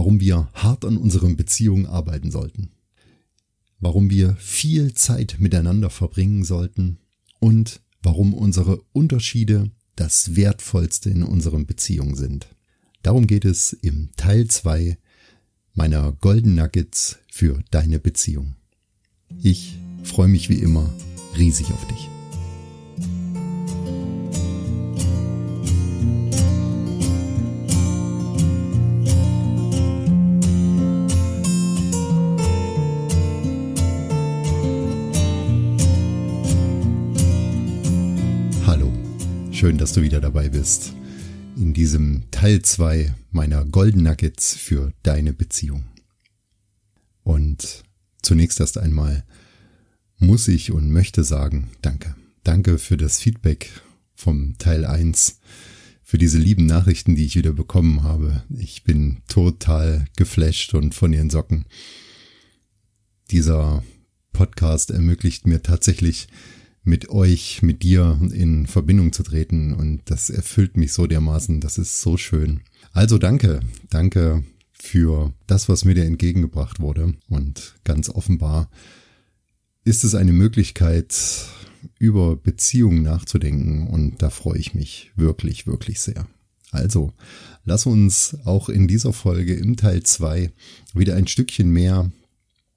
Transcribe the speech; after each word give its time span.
warum 0.00 0.18
wir 0.18 0.48
hart 0.54 0.86
an 0.86 0.96
unseren 0.96 1.36
Beziehungen 1.36 1.84
arbeiten 1.84 2.30
sollten, 2.30 2.70
warum 3.80 4.08
wir 4.08 4.34
viel 4.36 4.94
Zeit 4.94 5.36
miteinander 5.40 5.90
verbringen 5.90 6.42
sollten 6.42 6.96
und 7.38 7.82
warum 8.02 8.32
unsere 8.32 8.80
Unterschiede 8.92 9.70
das 9.96 10.36
Wertvollste 10.36 11.10
in 11.10 11.22
unseren 11.22 11.66
Beziehungen 11.66 12.14
sind. 12.14 12.48
Darum 13.02 13.26
geht 13.26 13.44
es 13.44 13.74
im 13.74 14.08
Teil 14.16 14.46
2 14.46 14.96
meiner 15.74 16.12
Golden 16.12 16.54
Nuggets 16.54 17.18
für 17.30 17.62
deine 17.70 17.98
Beziehung. 17.98 18.54
Ich 19.42 19.76
freue 20.02 20.28
mich 20.28 20.48
wie 20.48 20.60
immer 20.60 20.88
riesig 21.36 21.70
auf 21.74 21.86
dich. 21.88 22.19
Dass 39.90 39.96
du 39.96 40.02
wieder 40.02 40.20
dabei 40.20 40.48
bist 40.48 40.92
in 41.56 41.74
diesem 41.74 42.22
Teil 42.30 42.62
2 42.62 43.12
meiner 43.32 43.64
Golden 43.64 44.04
Nuggets 44.04 44.54
für 44.54 44.92
deine 45.02 45.32
Beziehung. 45.32 45.82
Und 47.24 47.82
zunächst 48.22 48.60
erst 48.60 48.78
einmal 48.78 49.24
muss 50.16 50.46
ich 50.46 50.70
und 50.70 50.92
möchte 50.92 51.24
sagen, 51.24 51.70
danke. 51.82 52.14
Danke 52.44 52.78
für 52.78 52.96
das 52.96 53.18
Feedback 53.18 53.68
vom 54.14 54.56
Teil 54.58 54.84
1, 54.84 55.40
für 56.04 56.18
diese 56.18 56.38
lieben 56.38 56.66
Nachrichten, 56.66 57.16
die 57.16 57.24
ich 57.24 57.34
wieder 57.34 57.52
bekommen 57.52 58.04
habe. 58.04 58.44
Ich 58.56 58.84
bin 58.84 59.22
total 59.26 60.04
geflasht 60.16 60.72
und 60.72 60.94
von 60.94 61.12
ihren 61.12 61.30
Socken. 61.30 61.64
Dieser 63.32 63.82
Podcast 64.32 64.92
ermöglicht 64.92 65.48
mir 65.48 65.64
tatsächlich 65.64 66.28
mit 66.82 67.10
euch, 67.10 67.62
mit 67.62 67.82
dir 67.82 68.18
in 68.32 68.66
Verbindung 68.66 69.12
zu 69.12 69.22
treten. 69.22 69.74
Und 69.74 70.02
das 70.06 70.30
erfüllt 70.30 70.76
mich 70.76 70.92
so 70.92 71.06
dermaßen. 71.06 71.60
Das 71.60 71.78
ist 71.78 72.00
so 72.00 72.16
schön. 72.16 72.60
Also 72.92 73.18
danke, 73.18 73.60
danke 73.88 74.44
für 74.72 75.32
das, 75.46 75.68
was 75.68 75.84
mir 75.84 75.94
dir 75.94 76.04
entgegengebracht 76.04 76.80
wurde. 76.80 77.14
Und 77.28 77.74
ganz 77.84 78.08
offenbar 78.08 78.70
ist 79.84 80.04
es 80.04 80.14
eine 80.14 80.32
Möglichkeit, 80.32 81.14
über 81.98 82.36
Beziehungen 82.36 83.02
nachzudenken. 83.02 83.88
Und 83.88 84.22
da 84.22 84.30
freue 84.30 84.58
ich 84.58 84.74
mich 84.74 85.12
wirklich, 85.16 85.66
wirklich 85.66 86.00
sehr. 86.00 86.26
Also, 86.72 87.12
lass 87.64 87.86
uns 87.86 88.36
auch 88.44 88.68
in 88.68 88.86
dieser 88.86 89.12
Folge 89.12 89.54
im 89.54 89.76
Teil 89.76 90.02
2 90.02 90.52
wieder 90.94 91.16
ein 91.16 91.26
Stückchen 91.26 91.70
mehr 91.70 92.10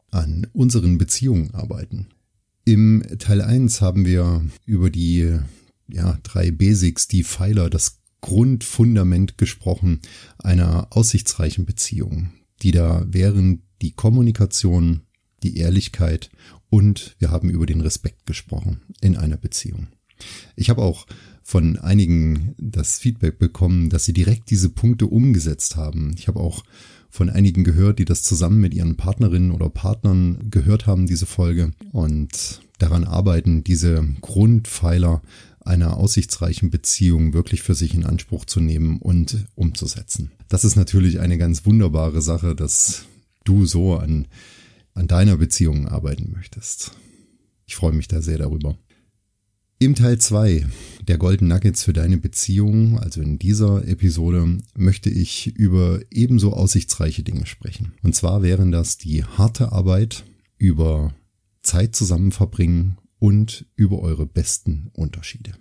an 0.09 0.48
unseren 0.54 0.98
Beziehungen 0.98 1.54
arbeiten. 1.54 2.08
Im 2.66 3.03
Teil 3.19 3.42
1 3.42 3.81
haben 3.81 4.06
wir 4.06 4.45
über 4.66 4.89
die 4.89 5.38
ja, 5.89 6.17
drei 6.23 6.50
Basics, 6.52 7.09
die 7.09 7.23
Pfeiler, 7.23 7.69
das 7.69 8.00
Grundfundament 8.22 9.38
gesprochen 9.38 10.00
einer 10.38 10.88
aussichtsreichen 10.91 11.66
Beziehung, 11.66 12.31
die 12.61 12.72
da 12.72 13.06
wären 13.09 13.64
die 13.81 13.91
Kommunikation, 13.91 15.02
die 15.44 15.58
Ehrlichkeit 15.58 16.30
und 16.69 17.17
wir 17.19 17.31
haben 17.31 17.50
über 17.50 17.66
den 17.66 17.81
Respekt 17.81 18.25
gesprochen 18.25 18.81
in 19.02 19.17
einer 19.17 19.36
Beziehung. 19.36 19.88
Ich 20.56 20.69
habe 20.69 20.81
auch 20.81 21.06
von 21.41 21.78
einigen 21.78 22.56
das 22.58 22.97
Feedback 22.97 23.39
bekommen, 23.39 23.89
dass 23.89 24.06
sie 24.06 24.14
direkt 24.14 24.50
diese 24.50 24.69
Punkte 24.69 25.08
umgesetzt 25.08 25.75
haben. 25.75 26.16
Ich 26.17 26.30
habe 26.30 26.39
auch 26.39 26.64
von 27.14 27.30
einigen 27.30 27.64
gehört, 27.64 28.00
die 28.00 28.06
das 28.06 28.23
zusammen 28.23 28.59
mit 28.59 28.73
ihren 28.73 28.97
Partnerinnen 28.97 29.52
oder 29.52 29.69
Partnern 29.69 30.50
gehört 30.50 30.88
haben, 30.88 31.06
diese 31.06 31.28
Folge, 31.28 31.72
und 31.92 32.61
daran 32.80 33.03
arbeiten, 33.03 33.64
diese 33.64 34.03
Grundpfeiler 34.22 35.22
einer 35.59 35.97
aussichtsreichen 35.97 36.72
Beziehung 36.72 37.34
wirklich 37.34 37.62
für 37.62 37.75
sich 37.75 37.94
in 37.94 38.03
Anspruch 38.03 38.46
zu 38.46 38.59
nehmen 38.62 38.97
und 38.97 39.46
umzusetzen. 39.53 40.31
Das 40.50 40.66
ist 40.66 40.75
natürlich 40.75 41.19
eine 41.19 41.38
ganz 41.38 41.68
wunderbare 41.68 42.23
Sache, 42.23 42.56
dass 42.56 43.06
du 43.44 43.68
so 43.68 43.96
an, 43.96 44.28
an 44.96 45.06
deiner 45.06 45.38
Beziehung 45.38 45.88
arbeiten 45.88 46.31
möchtest. 46.35 46.94
Ich 47.68 47.75
freue 47.75 47.94
mich 47.94 48.07
da 48.07 48.23
sehr 48.23 48.40
darüber. 48.40 48.75
Im 49.79 49.95
Teil 49.95 50.17
2 50.17 50.66
der 51.07 51.17
Golden 51.17 51.47
Nuggets 51.47 51.84
für 51.84 51.94
deine 51.94 52.17
Beziehung, 52.17 52.97
also 53.00 53.22
in 53.22 53.38
dieser 53.38 53.85
Episode, 53.88 54.57
möchte 54.75 55.09
ich 55.09 55.47
über 55.47 56.00
ebenso 56.11 56.53
aussichtsreiche 56.53 57.23
Dinge 57.23 57.45
sprechen. 57.45 57.94
Und 58.01 58.16
zwar 58.16 58.41
wären 58.44 58.72
das 58.72 58.97
die 58.97 59.25
harte 59.25 59.72
Arbeit 59.72 60.23
über 60.57 61.13
Zeit 61.61 61.95
zusammen 61.95 62.31
verbringen 62.31 62.97
und 63.19 63.66
über 63.75 64.00
eure 64.00 64.25
besten 64.25 64.89
Unterschiede. 64.94 65.51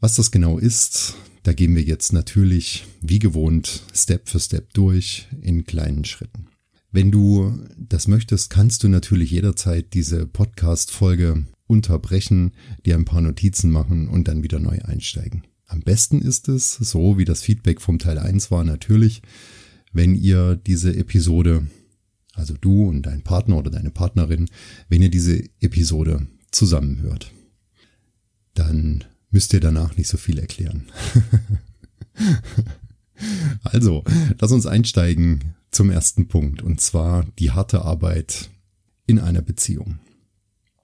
Was 0.00 0.16
das 0.16 0.30
genau 0.30 0.58
ist, 0.58 1.14
da 1.42 1.52
gehen 1.52 1.74
wir 1.74 1.82
jetzt 1.82 2.12
natürlich 2.12 2.86
wie 3.00 3.18
gewohnt 3.18 3.82
Step 3.94 4.28
für 4.28 4.40
Step 4.40 4.72
durch 4.74 5.26
in 5.40 5.64
kleinen 5.64 6.04
Schritten. 6.04 6.48
Wenn 6.92 7.10
du 7.10 7.58
das 7.76 8.08
möchtest, 8.08 8.50
kannst 8.50 8.82
du 8.82 8.88
natürlich 8.88 9.30
jederzeit 9.30 9.92
diese 9.94 10.26
Podcast-Folge 10.26 11.46
unterbrechen, 11.66 12.52
dir 12.84 12.94
ein 12.94 13.04
paar 13.04 13.20
Notizen 13.20 13.70
machen 13.70 14.08
und 14.08 14.28
dann 14.28 14.42
wieder 14.42 14.58
neu 14.58 14.78
einsteigen. 14.82 15.44
Am 15.66 15.80
besten 15.80 16.20
ist 16.20 16.48
es, 16.48 16.72
so 16.74 17.18
wie 17.18 17.24
das 17.24 17.42
Feedback 17.42 17.80
vom 17.80 17.98
Teil 17.98 18.18
1 18.18 18.50
war, 18.50 18.64
natürlich, 18.64 19.22
wenn 19.92 20.14
ihr 20.14 20.56
diese 20.56 20.94
Episode, 20.96 21.66
also 22.34 22.54
du 22.60 22.88
und 22.88 23.02
dein 23.02 23.22
Partner 23.22 23.56
oder 23.56 23.70
deine 23.70 23.90
Partnerin, 23.90 24.48
wenn 24.88 25.02
ihr 25.02 25.10
diese 25.10 25.42
Episode 25.60 26.26
zusammenhört. 26.50 27.32
Dann 28.54 29.04
müsst 29.30 29.52
ihr 29.52 29.60
danach 29.60 29.96
nicht 29.96 30.08
so 30.08 30.16
viel 30.16 30.38
erklären. 30.38 30.84
also, 33.62 34.04
lass 34.38 34.52
uns 34.52 34.66
einsteigen 34.66 35.54
zum 35.70 35.90
ersten 35.90 36.28
Punkt, 36.28 36.62
und 36.62 36.80
zwar 36.80 37.26
die 37.38 37.50
harte 37.50 37.82
Arbeit 37.82 38.50
in 39.06 39.18
einer 39.18 39.42
Beziehung. 39.42 39.98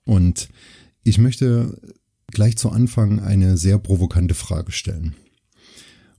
Und 0.05 0.49
ich 1.05 1.19
möchte 1.19 1.81
gleich 2.29 2.57
zu 2.57 2.71
Anfang 2.71 3.21
eine 3.21 3.57
sehr 3.57 3.79
provokante 3.79 4.35
Frage 4.35 4.73
stellen. 4.73 5.15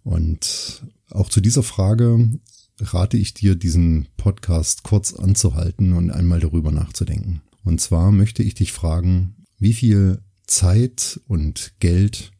Und 0.03 0.83
auch 1.09 1.29
zu 1.29 1.41
dieser 1.41 1.63
Frage 1.63 2.39
rate 2.79 3.17
ich 3.17 3.33
dir, 3.33 3.55
diesen 3.55 4.07
Podcast 4.17 4.83
kurz 4.83 5.13
anzuhalten 5.13 5.93
und 5.93 6.11
einmal 6.11 6.39
darüber 6.39 6.71
nachzudenken. 6.71 7.41
Und 7.63 7.79
zwar 7.79 8.11
möchte 8.11 8.43
ich 8.43 8.55
dich 8.55 8.73
fragen, 8.73 9.35
wie 9.57 9.73
viel 9.73 10.21
Zeit 10.45 11.19
und 11.27 11.73
Geld 11.79 12.31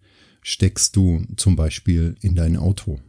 steckst 0.41 0.95
du 0.95 1.25
zum 1.37 1.55
Beispiel 1.55 2.15
in 2.19 2.35
dein 2.35 2.57
Auto? 2.57 2.99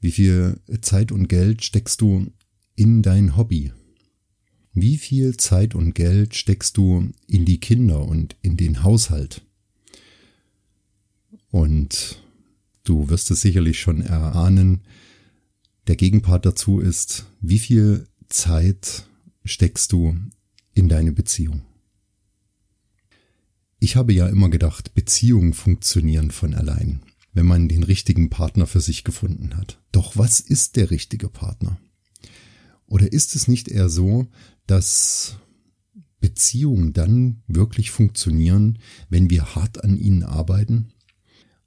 Wie 0.00 0.12
viel 0.12 0.60
Zeit 0.80 1.12
und 1.12 1.28
Geld 1.28 1.62
steckst 1.62 2.00
du 2.00 2.32
in 2.74 3.02
dein 3.02 3.36
Hobby? 3.36 3.72
Wie 4.72 4.98
viel 4.98 5.36
Zeit 5.36 5.74
und 5.74 5.94
Geld 5.94 6.34
steckst 6.34 6.76
du 6.76 7.10
in 7.26 7.44
die 7.44 7.58
Kinder 7.58 8.04
und 8.04 8.36
in 8.40 8.56
den 8.56 8.82
Haushalt? 8.82 9.42
Und 11.50 12.22
du 12.84 13.08
wirst 13.08 13.30
es 13.30 13.40
sicherlich 13.40 13.80
schon 13.80 14.00
erahnen, 14.00 14.82
der 15.88 15.96
Gegenpart 15.96 16.46
dazu 16.46 16.78
ist, 16.78 17.26
wie 17.40 17.58
viel 17.58 18.06
Zeit 18.28 19.08
steckst 19.44 19.90
du 19.92 20.16
in 20.72 20.88
deine 20.88 21.12
Beziehung? 21.12 21.62
Ich 23.80 23.96
habe 23.96 24.12
ja 24.12 24.28
immer 24.28 24.50
gedacht, 24.50 24.94
Beziehungen 24.94 25.54
funktionieren 25.54 26.30
von 26.30 26.54
allein, 26.54 27.00
wenn 27.32 27.46
man 27.46 27.66
den 27.66 27.82
richtigen 27.82 28.30
Partner 28.30 28.66
für 28.66 28.80
sich 28.80 29.02
gefunden 29.02 29.56
hat. 29.56 29.80
Doch 29.90 30.16
was 30.16 30.38
ist 30.38 30.76
der 30.76 30.90
richtige 30.90 31.28
Partner? 31.28 31.80
Oder 32.90 33.12
ist 33.12 33.36
es 33.36 33.48
nicht 33.48 33.68
eher 33.68 33.88
so, 33.88 34.26
dass 34.66 35.36
Beziehungen 36.20 36.92
dann 36.92 37.42
wirklich 37.46 37.92
funktionieren, 37.92 38.78
wenn 39.08 39.30
wir 39.30 39.54
hart 39.54 39.82
an 39.82 39.96
ihnen 39.96 40.24
arbeiten? 40.24 40.92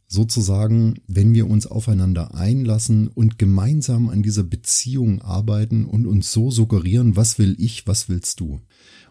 Sozusagen, 0.05 0.95
wenn 1.07 1.33
wir 1.33 1.49
uns 1.49 1.65
aufeinander 1.65 2.35
einlassen 2.35 3.07
und 3.07 3.39
gemeinsam 3.39 4.09
an 4.09 4.21
dieser 4.21 4.43
Beziehung 4.43 5.21
arbeiten 5.21 5.85
und 5.85 6.05
uns 6.05 6.31
so 6.31 6.51
suggerieren, 6.51 7.15
was 7.15 7.39
will 7.39 7.55
ich, 7.57 7.87
was 7.87 8.09
willst 8.09 8.41
du? 8.41 8.61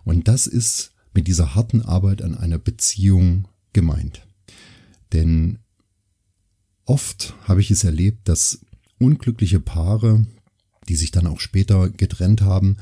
Und 0.04 0.28
das 0.28 0.46
ist 0.46 0.92
mit 1.14 1.26
dieser 1.26 1.54
harten 1.54 1.80
Arbeit 1.80 2.22
an 2.22 2.36
einer 2.36 2.58
Beziehung 2.58 3.48
gemeint. 3.72 4.24
Denn 5.12 5.58
oft 6.84 7.34
habe 7.44 7.62
ich 7.62 7.70
es 7.70 7.84
erlebt, 7.84 8.28
dass 8.28 8.60
unglückliche 8.98 9.60
Paare, 9.60 10.26
die 10.88 10.96
sich 10.96 11.10
dann 11.10 11.26
auch 11.26 11.40
später 11.40 11.90
getrennt 11.90 12.42
haben, 12.42 12.76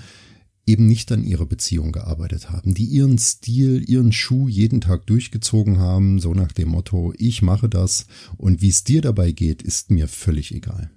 eben 0.66 0.86
nicht 0.86 1.10
an 1.10 1.24
ihrer 1.24 1.46
Beziehung 1.46 1.92
gearbeitet 1.92 2.50
haben, 2.50 2.74
die 2.74 2.84
ihren 2.84 3.18
Stil, 3.18 3.82
ihren 3.88 4.12
Schuh 4.12 4.48
jeden 4.48 4.80
Tag 4.80 5.06
durchgezogen 5.06 5.78
haben, 5.78 6.20
so 6.20 6.32
nach 6.32 6.52
dem 6.52 6.68
Motto, 6.68 7.12
ich 7.18 7.42
mache 7.42 7.68
das 7.68 8.06
und 8.36 8.62
wie 8.62 8.68
es 8.68 8.84
dir 8.84 9.00
dabei 9.02 9.32
geht, 9.32 9.62
ist 9.62 9.90
mir 9.90 10.06
völlig 10.06 10.54
egal. 10.54 10.90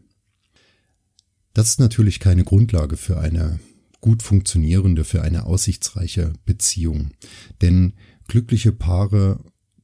Das 1.53 1.69
ist 1.69 1.79
natürlich 1.79 2.19
keine 2.19 2.43
Grundlage 2.43 2.97
für 2.97 3.19
eine 3.19 3.59
gut 4.01 4.21
funktionierende, 4.21 5.03
für 5.03 5.21
eine 5.21 5.45
aussichtsreiche 5.45 6.33
Beziehung. 6.45 7.11
Denn 7.61 7.93
glückliche 8.27 8.73
Paare, 8.73 9.39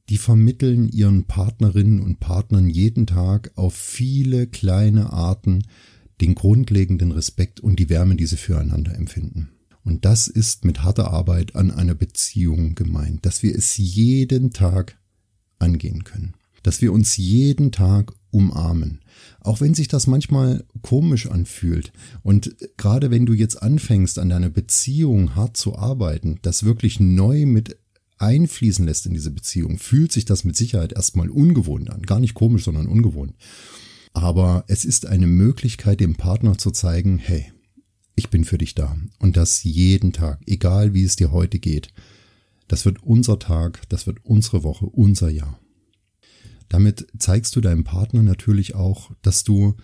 die 0.08 0.18
vermitteln 0.18 0.88
ihren 0.88 1.24
Partnerinnen 1.24 2.00
und 2.00 2.20
Partnern 2.20 2.68
jeden 2.68 3.06
Tag 3.06 3.52
auf 3.54 3.74
viele 3.74 4.46
kleine 4.46 5.12
Arten 5.12 5.62
den 6.20 6.34
grundlegenden 6.34 7.12
Respekt 7.12 7.60
und 7.60 7.78
die 7.78 7.88
Wärme, 7.88 8.16
die 8.16 8.26
sie 8.26 8.36
füreinander 8.36 8.94
empfinden. 8.94 9.50
Und 9.84 10.04
das 10.04 10.28
ist 10.28 10.64
mit 10.64 10.82
harter 10.82 11.10
Arbeit 11.10 11.56
an 11.56 11.70
einer 11.70 11.94
Beziehung 11.94 12.74
gemeint, 12.74 13.24
dass 13.24 13.42
wir 13.42 13.54
es 13.54 13.76
jeden 13.76 14.52
Tag 14.52 14.98
angehen 15.58 16.04
können, 16.04 16.34
dass 16.62 16.82
wir 16.82 16.92
uns 16.92 17.16
jeden 17.16 17.72
Tag 17.72 18.12
umarmen. 18.30 19.00
Auch 19.40 19.60
wenn 19.60 19.74
sich 19.74 19.88
das 19.88 20.06
manchmal 20.06 20.64
komisch 20.82 21.26
anfühlt 21.26 21.92
und 22.22 22.56
gerade 22.76 23.10
wenn 23.10 23.26
du 23.26 23.32
jetzt 23.32 23.62
anfängst, 23.62 24.18
an 24.18 24.28
deiner 24.28 24.50
Beziehung 24.50 25.34
hart 25.34 25.56
zu 25.56 25.76
arbeiten, 25.76 26.38
das 26.42 26.64
wirklich 26.64 27.00
neu 27.00 27.46
mit 27.46 27.78
einfließen 28.18 28.84
lässt 28.84 29.06
in 29.06 29.14
diese 29.14 29.30
Beziehung, 29.30 29.78
fühlt 29.78 30.12
sich 30.12 30.26
das 30.26 30.44
mit 30.44 30.54
Sicherheit 30.54 30.92
erstmal 30.92 31.30
ungewohnt 31.30 31.90
an. 31.90 32.02
Gar 32.02 32.20
nicht 32.20 32.34
komisch, 32.34 32.64
sondern 32.64 32.86
ungewohnt. 32.86 33.34
Aber 34.12 34.64
es 34.66 34.84
ist 34.84 35.06
eine 35.06 35.26
Möglichkeit, 35.26 36.00
dem 36.00 36.16
Partner 36.16 36.58
zu 36.58 36.70
zeigen, 36.70 37.18
hey, 37.18 37.52
ich 38.16 38.28
bin 38.28 38.44
für 38.44 38.58
dich 38.58 38.74
da. 38.74 38.96
Und 39.18 39.36
das 39.36 39.64
jeden 39.64 40.12
Tag, 40.12 40.40
egal 40.46 40.94
wie 40.94 41.04
es 41.04 41.16
dir 41.16 41.32
heute 41.32 41.58
geht. 41.58 41.88
Das 42.68 42.84
wird 42.84 43.02
unser 43.02 43.38
Tag, 43.38 43.88
das 43.88 44.06
wird 44.06 44.24
unsere 44.24 44.62
Woche, 44.62 44.86
unser 44.86 45.30
Jahr. 45.30 45.58
Damit 46.68 47.06
zeigst 47.18 47.56
du 47.56 47.60
deinem 47.60 47.84
Partner 47.84 48.22
natürlich 48.22 48.74
auch, 48.74 49.10
dass 49.22 49.42
du 49.42 49.74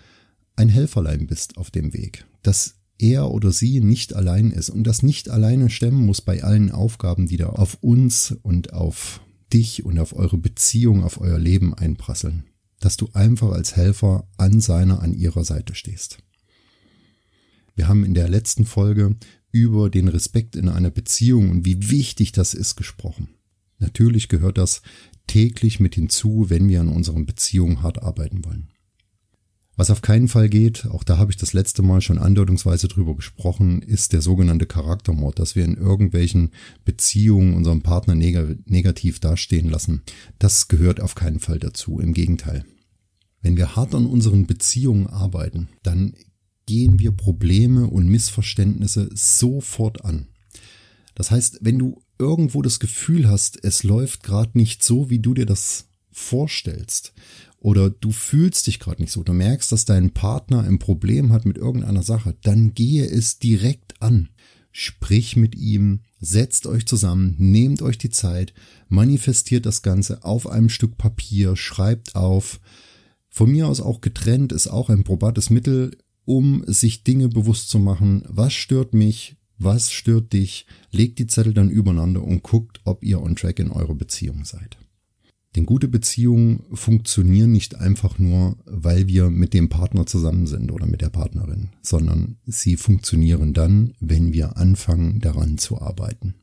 ein 0.55 0.69
Helferlein 0.69 1.27
bist 1.27 1.57
auf 1.57 1.71
dem 1.71 1.93
Weg, 1.93 2.25
dass 2.43 2.75
er 2.97 3.29
oder 3.29 3.51
sie 3.51 3.81
nicht 3.81 4.13
allein 4.13 4.51
ist 4.51 4.69
und 4.69 4.85
das 4.85 5.03
nicht 5.03 5.29
alleine 5.29 5.69
stemmen 5.69 6.05
muss 6.05 6.21
bei 6.21 6.43
allen 6.43 6.71
Aufgaben, 6.71 7.27
die 7.27 7.37
da 7.37 7.49
auf 7.49 7.77
uns 7.81 8.35
und 8.41 8.73
auf 8.73 9.21
dich 9.53 9.85
und 9.85 9.99
auf 9.99 10.15
eure 10.15 10.37
Beziehung, 10.37 11.03
auf 11.03 11.19
euer 11.19 11.39
Leben 11.39 11.73
einprasseln 11.73 12.45
dass 12.79 12.97
du 12.97 13.09
einfach 13.13 13.51
als 13.51 13.75
Helfer 13.75 14.27
an 14.37 14.61
seiner, 14.61 15.01
an 15.01 15.13
ihrer 15.13 15.43
Seite 15.43 15.75
stehst. 15.75 16.19
Wir 17.75 17.87
haben 17.87 18.03
in 18.03 18.13
der 18.13 18.27
letzten 18.27 18.65
Folge 18.65 19.15
über 19.51 19.89
den 19.89 20.07
Respekt 20.07 20.55
in 20.55 20.69
einer 20.69 20.89
Beziehung 20.89 21.49
und 21.49 21.65
wie 21.65 21.89
wichtig 21.89 22.31
das 22.31 22.53
ist 22.53 22.75
gesprochen. 22.75 23.29
Natürlich 23.79 24.27
gehört 24.27 24.57
das 24.57 24.81
täglich 25.27 25.79
mit 25.79 25.95
hinzu, 25.95 26.49
wenn 26.49 26.67
wir 26.67 26.81
an 26.81 26.89
unseren 26.89 27.25
Beziehungen 27.25 27.81
hart 27.83 28.01
arbeiten 28.01 28.43
wollen. 28.45 28.69
Was 29.77 29.91
auf 29.91 30.01
keinen 30.01 30.27
Fall 30.27 30.49
geht, 30.49 30.87
auch 30.87 31.03
da 31.03 31.19
habe 31.19 31.29
ich 31.29 31.37
das 31.37 31.53
letzte 31.53 31.83
Mal 31.83 32.01
schon 32.01 32.17
andeutungsweise 32.17 32.87
drüber 32.87 33.15
gesprochen, 33.15 33.83
ist 33.83 34.11
der 34.11 34.23
sogenannte 34.23 34.65
Charaktermord, 34.65 35.37
dass 35.37 35.55
wir 35.55 35.63
in 35.63 35.77
irgendwelchen 35.77 36.49
Beziehungen 36.83 37.53
unseren 37.53 37.83
Partner 37.83 38.15
neg 38.15 38.67
negativ 38.67 39.19
dastehen 39.19 39.69
lassen. 39.69 40.01
Das 40.39 40.67
gehört 40.67 40.99
auf 40.99 41.13
keinen 41.13 41.39
Fall 41.39 41.59
dazu, 41.59 41.99
im 41.99 42.13
Gegenteil. 42.13 42.65
Wenn 43.43 43.55
wir 43.55 43.75
hart 43.75 43.93
an 43.93 44.07
unseren 44.07 44.47
Beziehungen 44.47 45.05
arbeiten, 45.05 45.69
dann 45.83 46.15
gehen 46.65 46.97
wir 46.97 47.11
Probleme 47.11 47.85
und 47.85 48.09
Missverständnisse 48.09 49.11
sofort 49.13 50.03
an. 50.03 50.27
Das 51.13 51.29
heißt, 51.29 51.59
wenn 51.61 51.77
du 51.77 52.01
irgendwo 52.17 52.63
das 52.63 52.79
Gefühl 52.79 53.29
hast, 53.29 53.63
es 53.63 53.83
läuft 53.83 54.23
gerade 54.23 54.57
nicht 54.57 54.83
so, 54.83 55.11
wie 55.11 55.19
du 55.19 55.35
dir 55.35 55.45
das 55.45 55.85
vorstellst, 56.11 57.13
oder 57.59 57.89
du 57.89 58.11
fühlst 58.11 58.67
dich 58.67 58.79
gerade 58.79 59.01
nicht 59.01 59.11
so, 59.11 59.23
du 59.23 59.33
merkst, 59.33 59.71
dass 59.71 59.85
dein 59.85 60.11
Partner 60.11 60.61
ein 60.61 60.79
Problem 60.79 61.33
hat 61.33 61.45
mit 61.45 61.57
irgendeiner 61.57 62.03
Sache, 62.03 62.35
dann 62.43 62.73
gehe 62.73 63.05
es 63.05 63.39
direkt 63.39 64.01
an. 64.01 64.29
Sprich 64.71 65.35
mit 65.35 65.55
ihm, 65.55 66.01
setzt 66.19 66.67
euch 66.67 66.85
zusammen, 66.85 67.35
nehmt 67.39 67.81
euch 67.81 67.97
die 67.97 68.11
Zeit, 68.11 68.53
manifestiert 68.89 69.65
das 69.65 69.81
Ganze 69.81 70.23
auf 70.23 70.47
einem 70.47 70.69
Stück 70.69 70.97
Papier, 70.97 71.55
schreibt 71.55 72.15
auf. 72.15 72.59
Von 73.27 73.51
mir 73.51 73.67
aus 73.67 73.81
auch 73.81 74.01
getrennt 74.01 74.51
ist 74.51 74.67
auch 74.67 74.89
ein 74.89 75.03
probates 75.03 75.49
Mittel, 75.49 75.97
um 76.25 76.63
sich 76.67 77.03
Dinge 77.03 77.29
bewusst 77.29 77.69
zu 77.69 77.79
machen. 77.79 78.23
Was 78.27 78.53
stört 78.53 78.93
mich? 78.93 79.35
Was 79.57 79.91
stört 79.91 80.33
dich? 80.33 80.67
Legt 80.91 81.17
die 81.17 81.27
Zettel 81.27 81.53
dann 81.53 81.71
übereinander 81.71 82.23
und 82.23 82.43
guckt, 82.43 82.79
ob 82.83 83.03
ihr 83.03 83.21
on 83.21 83.35
track 83.35 83.59
in 83.59 83.71
eurer 83.71 83.95
Beziehung 83.95 84.45
seid. 84.45 84.77
Denn 85.55 85.65
gute 85.65 85.87
Beziehungen 85.87 86.63
funktionieren 86.73 87.51
nicht 87.51 87.75
einfach 87.75 88.19
nur, 88.19 88.57
weil 88.65 89.07
wir 89.07 89.29
mit 89.29 89.53
dem 89.53 89.69
Partner 89.69 90.05
zusammen 90.05 90.45
sind 90.45 90.71
oder 90.71 90.85
mit 90.85 91.01
der 91.01 91.09
Partnerin, 91.09 91.69
sondern 91.81 92.37
sie 92.45 92.75
funktionieren 92.75 93.53
dann, 93.53 93.93
wenn 93.99 94.33
wir 94.33 94.57
anfangen 94.57 95.19
daran 95.19 95.57
zu 95.57 95.81
arbeiten. 95.81 96.35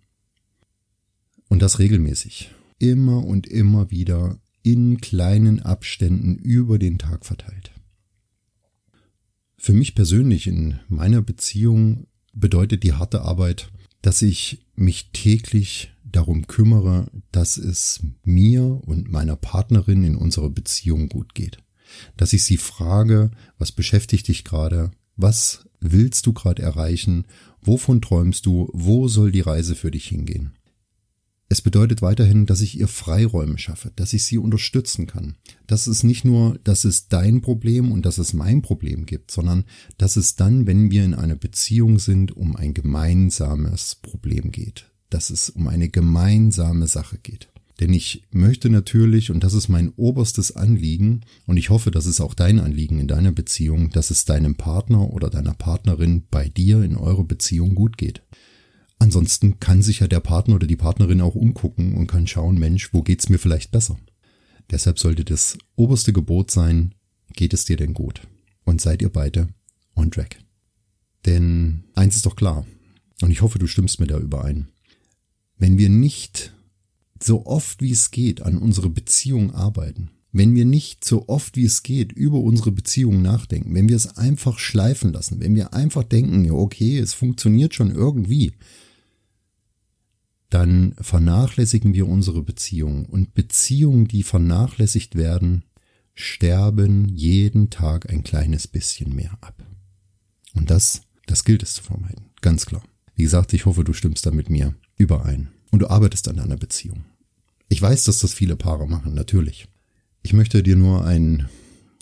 Und 1.48 1.62
das 1.62 1.78
regelmäßig. 1.78 2.50
Immer 2.78 3.24
und 3.24 3.46
immer 3.46 3.90
wieder 3.90 4.38
in 4.62 5.00
kleinen 5.00 5.60
Abständen 5.60 6.36
über 6.36 6.78
den 6.78 6.98
Tag 6.98 7.24
verteilt. 7.24 7.70
Für 9.56 9.74
mich 9.74 9.94
persönlich 9.94 10.46
in 10.46 10.80
meiner 10.88 11.22
Beziehung 11.22 12.06
bedeutet 12.32 12.82
die 12.82 12.94
harte 12.94 13.22
Arbeit, 13.22 13.70
dass 14.02 14.20
ich 14.22 14.66
mich 14.74 15.10
täglich 15.12 15.93
darum 16.14 16.46
kümmere, 16.46 17.10
dass 17.32 17.56
es 17.56 18.00
mir 18.24 18.80
und 18.86 19.10
meiner 19.10 19.36
Partnerin 19.36 20.04
in 20.04 20.16
unserer 20.16 20.50
Beziehung 20.50 21.08
gut 21.08 21.34
geht. 21.34 21.58
Dass 22.16 22.32
ich 22.32 22.44
sie 22.44 22.56
frage, 22.56 23.30
was 23.58 23.72
beschäftigt 23.72 24.28
dich 24.28 24.44
gerade? 24.44 24.90
Was 25.16 25.66
willst 25.80 26.26
du 26.26 26.32
gerade 26.32 26.62
erreichen? 26.62 27.26
Wovon 27.60 28.00
träumst 28.00 28.46
du? 28.46 28.68
Wo 28.72 29.08
soll 29.08 29.32
die 29.32 29.40
Reise 29.40 29.74
für 29.74 29.90
dich 29.90 30.06
hingehen? 30.06 30.52
Es 31.48 31.60
bedeutet 31.60 32.02
weiterhin, 32.02 32.46
dass 32.46 32.62
ich 32.62 32.80
ihr 32.80 32.88
Freiräume 32.88 33.58
schaffe, 33.58 33.92
dass 33.94 34.12
ich 34.12 34.24
sie 34.24 34.38
unterstützen 34.38 35.06
kann. 35.06 35.36
Dass 35.66 35.86
es 35.86 36.02
nicht 36.02 36.24
nur, 36.24 36.58
dass 36.64 36.84
es 36.84 37.08
dein 37.08 37.42
Problem 37.42 37.92
und 37.92 38.06
dass 38.06 38.18
es 38.18 38.32
mein 38.32 38.62
Problem 38.62 39.04
gibt, 39.06 39.30
sondern 39.30 39.64
dass 39.98 40.16
es 40.16 40.36
dann, 40.36 40.66
wenn 40.66 40.90
wir 40.90 41.04
in 41.04 41.14
einer 41.14 41.36
Beziehung 41.36 41.98
sind, 41.98 42.36
um 42.36 42.56
ein 42.56 42.74
gemeinsames 42.74 43.96
Problem 43.96 44.50
geht 44.50 44.90
dass 45.10 45.30
es 45.30 45.50
um 45.50 45.68
eine 45.68 45.88
gemeinsame 45.88 46.86
Sache 46.86 47.18
geht. 47.18 47.48
Denn 47.80 47.92
ich 47.92 48.22
möchte 48.30 48.70
natürlich, 48.70 49.30
und 49.30 49.42
das 49.42 49.52
ist 49.52 49.68
mein 49.68 49.92
oberstes 49.96 50.54
Anliegen, 50.54 51.22
und 51.46 51.56
ich 51.56 51.70
hoffe, 51.70 51.90
das 51.90 52.06
ist 52.06 52.20
auch 52.20 52.34
dein 52.34 52.60
Anliegen 52.60 53.00
in 53.00 53.08
deiner 53.08 53.32
Beziehung, 53.32 53.90
dass 53.90 54.10
es 54.10 54.24
deinem 54.24 54.54
Partner 54.54 55.12
oder 55.12 55.28
deiner 55.28 55.54
Partnerin 55.54 56.24
bei 56.30 56.48
dir 56.48 56.82
in 56.82 56.96
eurer 56.96 57.24
Beziehung 57.24 57.74
gut 57.74 57.98
geht. 57.98 58.22
Ansonsten 58.98 59.58
kann 59.58 59.82
sich 59.82 60.00
ja 60.00 60.06
der 60.06 60.20
Partner 60.20 60.54
oder 60.54 60.68
die 60.68 60.76
Partnerin 60.76 61.20
auch 61.20 61.34
umgucken 61.34 61.96
und 61.96 62.06
kann 62.06 62.28
schauen, 62.28 62.58
Mensch, 62.58 62.94
wo 62.94 63.02
geht's 63.02 63.28
mir 63.28 63.38
vielleicht 63.38 63.72
besser? 63.72 63.98
Deshalb 64.70 65.00
sollte 65.00 65.24
das 65.24 65.58
oberste 65.74 66.12
Gebot 66.12 66.52
sein, 66.52 66.94
geht 67.34 67.52
es 67.52 67.64
dir 67.64 67.76
denn 67.76 67.92
gut? 67.92 68.22
Und 68.64 68.80
seid 68.80 69.02
ihr 69.02 69.10
beide 69.10 69.48
on 69.96 70.12
track? 70.12 70.38
Denn 71.26 71.84
eins 71.94 72.16
ist 72.16 72.24
doch 72.24 72.36
klar, 72.36 72.64
und 73.20 73.30
ich 73.30 73.42
hoffe, 73.42 73.58
du 73.58 73.66
stimmst 73.66 73.98
mir 73.98 74.06
da 74.06 74.18
überein 74.18 74.68
wenn 75.58 75.78
wir 75.78 75.88
nicht 75.88 76.52
so 77.22 77.46
oft 77.46 77.80
wie 77.80 77.92
es 77.92 78.10
geht 78.10 78.42
an 78.42 78.58
unsere 78.58 78.90
Beziehung 78.90 79.52
arbeiten, 79.52 80.10
wenn 80.32 80.54
wir 80.54 80.64
nicht 80.64 81.04
so 81.04 81.28
oft 81.28 81.56
wie 81.56 81.64
es 81.64 81.82
geht 81.82 82.12
über 82.12 82.40
unsere 82.40 82.72
Beziehung 82.72 83.22
nachdenken, 83.22 83.74
wenn 83.74 83.88
wir 83.88 83.96
es 83.96 84.16
einfach 84.16 84.58
schleifen 84.58 85.12
lassen, 85.12 85.40
wenn 85.40 85.54
wir 85.54 85.72
einfach 85.74 86.02
denken, 86.02 86.44
ja 86.44 86.52
okay, 86.52 86.98
es 86.98 87.14
funktioniert 87.14 87.74
schon 87.74 87.94
irgendwie, 87.94 88.52
dann 90.50 90.94
vernachlässigen 91.00 91.94
wir 91.94 92.08
unsere 92.08 92.42
Beziehung. 92.42 93.06
Und 93.06 93.34
Beziehungen, 93.34 94.06
die 94.06 94.22
vernachlässigt 94.22 95.16
werden, 95.16 95.64
sterben 96.14 97.08
jeden 97.08 97.70
Tag 97.70 98.08
ein 98.08 98.22
kleines 98.22 98.68
bisschen 98.68 99.14
mehr 99.14 99.36
ab. 99.40 99.64
Und 100.54 100.70
das, 100.70 101.02
das 101.26 101.44
gilt 101.44 101.62
es 101.62 101.74
zu 101.74 101.82
vermeiden, 101.82 102.26
ganz 102.40 102.66
klar. 102.66 102.84
Wie 103.16 103.24
gesagt, 103.24 103.52
ich 103.52 103.66
hoffe, 103.66 103.84
du 103.84 103.92
stimmst 103.92 104.26
da 104.26 104.30
mit 104.30 104.50
mir 104.50 104.74
überein 104.96 105.48
und 105.70 105.80
du 105.80 105.88
arbeitest 105.88 106.28
an 106.28 106.36
deiner 106.36 106.56
Beziehung. 106.56 107.04
Ich 107.68 107.80
weiß, 107.80 108.04
dass 108.04 108.18
das 108.18 108.34
viele 108.34 108.56
Paare 108.56 108.86
machen, 108.86 109.14
natürlich. 109.14 109.66
Ich 110.22 110.32
möchte 110.32 110.62
dir 110.62 110.76
nur 110.76 111.04
einen, 111.04 111.48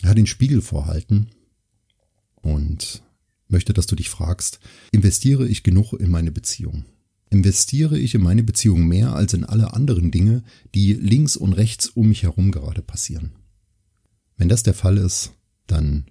ja, 0.03 0.13
den 0.13 0.27
Spiegel 0.27 0.61
vorhalten 0.61 1.29
und 2.41 3.03
möchte, 3.47 3.73
dass 3.73 3.87
du 3.87 3.95
dich 3.95 4.09
fragst, 4.09 4.59
investiere 4.91 5.47
ich 5.47 5.63
genug 5.63 5.93
in 5.93 6.11
meine 6.11 6.31
Beziehung? 6.31 6.85
Investiere 7.29 7.97
ich 7.97 8.13
in 8.13 8.21
meine 8.21 8.43
Beziehung 8.43 8.87
mehr 8.87 9.15
als 9.15 9.33
in 9.33 9.43
alle 9.43 9.73
anderen 9.73 10.11
Dinge, 10.11 10.43
die 10.75 10.93
links 10.93 11.35
und 11.35 11.53
rechts 11.53 11.87
um 11.87 12.09
mich 12.09 12.23
herum 12.23 12.51
gerade 12.51 12.81
passieren? 12.81 13.31
Wenn 14.37 14.49
das 14.49 14.63
der 14.63 14.73
Fall 14.73 14.97
ist, 14.97 15.31
dann 15.67 16.05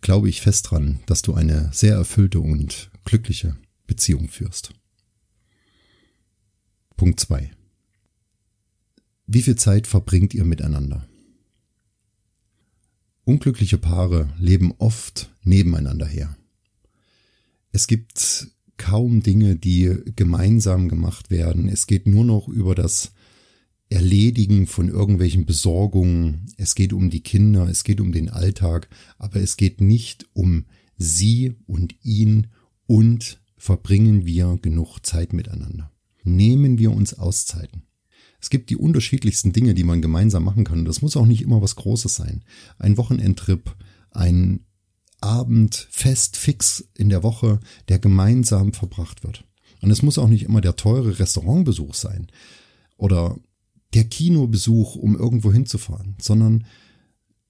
glaube 0.00 0.28
ich 0.28 0.40
fest 0.40 0.70
dran, 0.70 1.00
dass 1.06 1.22
du 1.22 1.34
eine 1.34 1.70
sehr 1.72 1.94
erfüllte 1.94 2.40
und 2.40 2.90
glückliche 3.04 3.56
Beziehung 3.86 4.28
führst. 4.28 4.72
Punkt 7.00 7.18
2. 7.18 7.50
Wie 9.26 9.40
viel 9.40 9.56
Zeit 9.56 9.86
verbringt 9.86 10.34
ihr 10.34 10.44
miteinander? 10.44 11.08
Unglückliche 13.24 13.78
Paare 13.78 14.34
leben 14.38 14.74
oft 14.76 15.34
nebeneinander 15.42 16.04
her. 16.04 16.36
Es 17.72 17.86
gibt 17.86 18.48
kaum 18.76 19.22
Dinge, 19.22 19.56
die 19.56 19.96
gemeinsam 20.14 20.90
gemacht 20.90 21.30
werden. 21.30 21.70
Es 21.70 21.86
geht 21.86 22.06
nur 22.06 22.26
noch 22.26 22.48
über 22.48 22.74
das 22.74 23.12
Erledigen 23.88 24.66
von 24.66 24.90
irgendwelchen 24.90 25.46
Besorgungen. 25.46 26.52
Es 26.58 26.74
geht 26.74 26.92
um 26.92 27.08
die 27.08 27.22
Kinder, 27.22 27.66
es 27.66 27.82
geht 27.82 28.02
um 28.02 28.12
den 28.12 28.28
Alltag, 28.28 28.90
aber 29.16 29.40
es 29.40 29.56
geht 29.56 29.80
nicht 29.80 30.26
um 30.34 30.66
sie 30.98 31.54
und 31.66 31.94
ihn 32.04 32.48
und 32.86 33.40
verbringen 33.56 34.26
wir 34.26 34.58
genug 34.60 34.98
Zeit 34.98 35.32
miteinander. 35.32 35.90
Nehmen 36.22 36.78
wir 36.78 36.92
uns 36.92 37.14
Auszeiten. 37.14 37.82
Es 38.40 38.50
gibt 38.50 38.70
die 38.70 38.76
unterschiedlichsten 38.76 39.52
Dinge, 39.52 39.74
die 39.74 39.84
man 39.84 40.00
gemeinsam 40.00 40.44
machen 40.44 40.64
kann. 40.64 40.80
Und 40.80 40.84
das 40.86 41.02
muss 41.02 41.16
auch 41.16 41.26
nicht 41.26 41.42
immer 41.42 41.60
was 41.60 41.76
Großes 41.76 42.14
sein. 42.14 42.42
Ein 42.78 42.96
Wochenendtrip, 42.96 43.74
ein 44.10 44.64
Abend 45.20 45.88
fest 45.90 46.36
fix 46.36 46.88
in 46.96 47.10
der 47.10 47.22
Woche, 47.22 47.60
der 47.88 47.98
gemeinsam 47.98 48.72
verbracht 48.72 49.22
wird. 49.22 49.44
Und 49.82 49.90
es 49.90 50.02
muss 50.02 50.18
auch 50.18 50.28
nicht 50.28 50.44
immer 50.44 50.60
der 50.60 50.76
teure 50.76 51.18
Restaurantbesuch 51.18 51.94
sein 51.94 52.28
oder 52.96 53.36
der 53.94 54.04
Kinobesuch, 54.04 54.94
um 54.94 55.16
irgendwo 55.16 55.52
hinzufahren, 55.52 56.16
sondern 56.20 56.66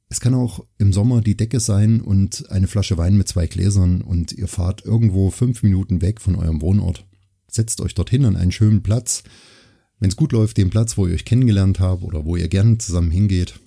es 0.08 0.20
kann 0.20 0.34
auch 0.34 0.64
im 0.78 0.92
Sommer 0.92 1.20
die 1.20 1.36
Decke 1.36 1.60
sein 1.60 2.00
und 2.00 2.50
eine 2.50 2.66
Flasche 2.66 2.98
Wein 2.98 3.16
mit 3.16 3.28
zwei 3.28 3.46
Gläsern 3.46 4.00
und 4.00 4.32
ihr 4.32 4.48
fahrt 4.48 4.84
irgendwo 4.84 5.30
fünf 5.30 5.62
Minuten 5.62 6.02
weg 6.02 6.20
von 6.20 6.34
eurem 6.34 6.60
Wohnort. 6.60 7.06
Setzt 7.50 7.80
euch 7.80 7.94
dorthin 7.94 8.24
an 8.24 8.36
einen 8.36 8.52
schönen 8.52 8.82
Platz. 8.82 9.22
Wenn 9.98 10.08
es 10.08 10.16
gut 10.16 10.32
läuft, 10.32 10.56
den 10.56 10.70
Platz, 10.70 10.96
wo 10.96 11.06
ihr 11.06 11.14
euch 11.14 11.24
kennengelernt 11.24 11.80
habt 11.80 12.02
oder 12.02 12.24
wo 12.24 12.36
ihr 12.36 12.48
gerne 12.48 12.78
zusammen 12.78 13.10
hingeht. 13.10 13.60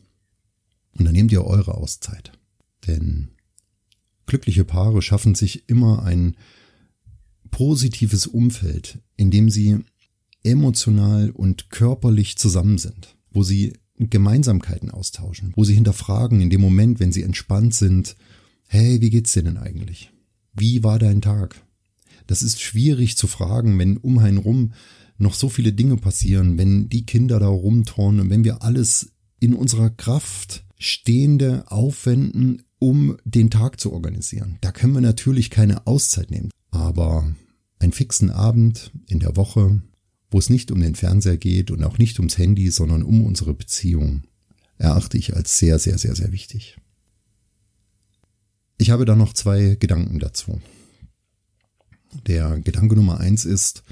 Und 0.98 1.06
dann 1.06 1.14
nehmt 1.14 1.32
ihr 1.32 1.46
eure 1.46 1.76
Auszeit. 1.76 2.32
Denn 2.88 3.30
glückliche 4.26 4.66
Paare 4.66 5.02
schaffen 5.02 5.36
sich 5.36 5.68
immer 5.70 6.04
ein 6.04 6.36
positives 7.52 8.26
Umfeld, 8.26 9.00
in 9.16 9.32
dem 9.32 9.50
sie 9.50 9.80
emotional 10.44 11.30
und 11.32 11.70
körperlich 11.70 12.38
zusammen 12.38 12.78
sind, 12.78 13.16
wo 13.32 13.44
sie 13.44 13.74
Gemeinsamkeiten 13.98 14.92
austauschen, 14.92 15.54
wo 15.56 15.64
sie 15.64 15.76
hinterfragen 15.76 16.42
in 16.42 16.50
dem 16.50 16.62
Moment, 16.62 17.00
wenn 17.00 17.12
sie 17.12 17.24
entspannt 17.24 17.76
sind, 17.76 18.16
hey, 18.68 19.02
wie 19.02 19.10
geht's 19.10 19.34
dir 19.34 19.44
denn 19.44 19.58
eigentlich? 19.58 20.12
Wie 20.54 20.84
war 20.84 21.00
dein 21.00 21.22
Tag? 21.22 21.62
Das 22.28 22.44
ist 22.44 22.62
schwierig 22.62 23.18
zu 23.18 23.28
fragen, 23.28 23.78
wenn 23.80 23.98
um 23.98 24.20
einen 24.20 24.38
rum 24.38 24.74
noch 25.18 25.34
so 25.34 25.50
viele 25.50 25.74
Dinge 25.74 25.98
passieren, 25.98 26.58
wenn 26.58 26.90
die 26.90 27.06
Kinder 27.06 27.40
da 27.40 27.48
rumturnen 27.48 28.30
wenn 28.30 28.44
wir 28.44 28.64
alles 28.64 29.12
in 29.40 29.54
unserer 29.54 29.90
Kraft 29.90 30.66
Stehende 30.78 31.64
aufwenden, 31.72 32.64
um 32.78 33.18
den 33.24 33.50
Tag 33.50 33.80
zu 33.80 33.94
organisieren. 33.94 34.58
Da 34.60 34.74
können 34.74 34.94
wir 34.94 35.02
natürlich 35.02 35.50
keine 35.50 35.88
Auszeit 35.88 36.30
nehmen, 36.30 36.50
aber 36.72 37.34
einen 37.80 37.94
fixen 37.94 38.30
Abend 38.30 38.92
in 39.08 39.20
der 39.20 39.38
Woche, 39.38 39.82
wo 40.30 40.40
es 40.40 40.50
nicht 40.50 40.72
um 40.72 40.82
den 40.82 40.96
Fernseher 40.96 41.38
geht 41.38 41.72
und 41.72 41.84
auch 41.84 41.98
nicht 41.98 42.20
ums 42.20 42.38
Handy, 42.38 42.70
sondern 42.70 43.04
um 43.04 43.24
unsere 43.24 43.54
Beziehung, 43.54 44.24
erachte 44.78 45.18
ich 45.18 45.36
als 45.36 45.58
sehr, 45.58 45.80
sehr, 45.80 45.98
sehr, 45.98 46.16
sehr 46.16 46.34
wichtig. 46.34 46.78
Ich 48.78 48.90
habe 48.90 49.06
da 49.06 49.16
noch 49.16 49.32
zwei 49.32 49.78
Gedanken 49.80 50.20
dazu. 50.20 50.60
Der 52.28 52.60
Gedanke 52.60 52.96
Nummer 52.96 53.20
eins 53.20 53.46
ist, 53.46 53.84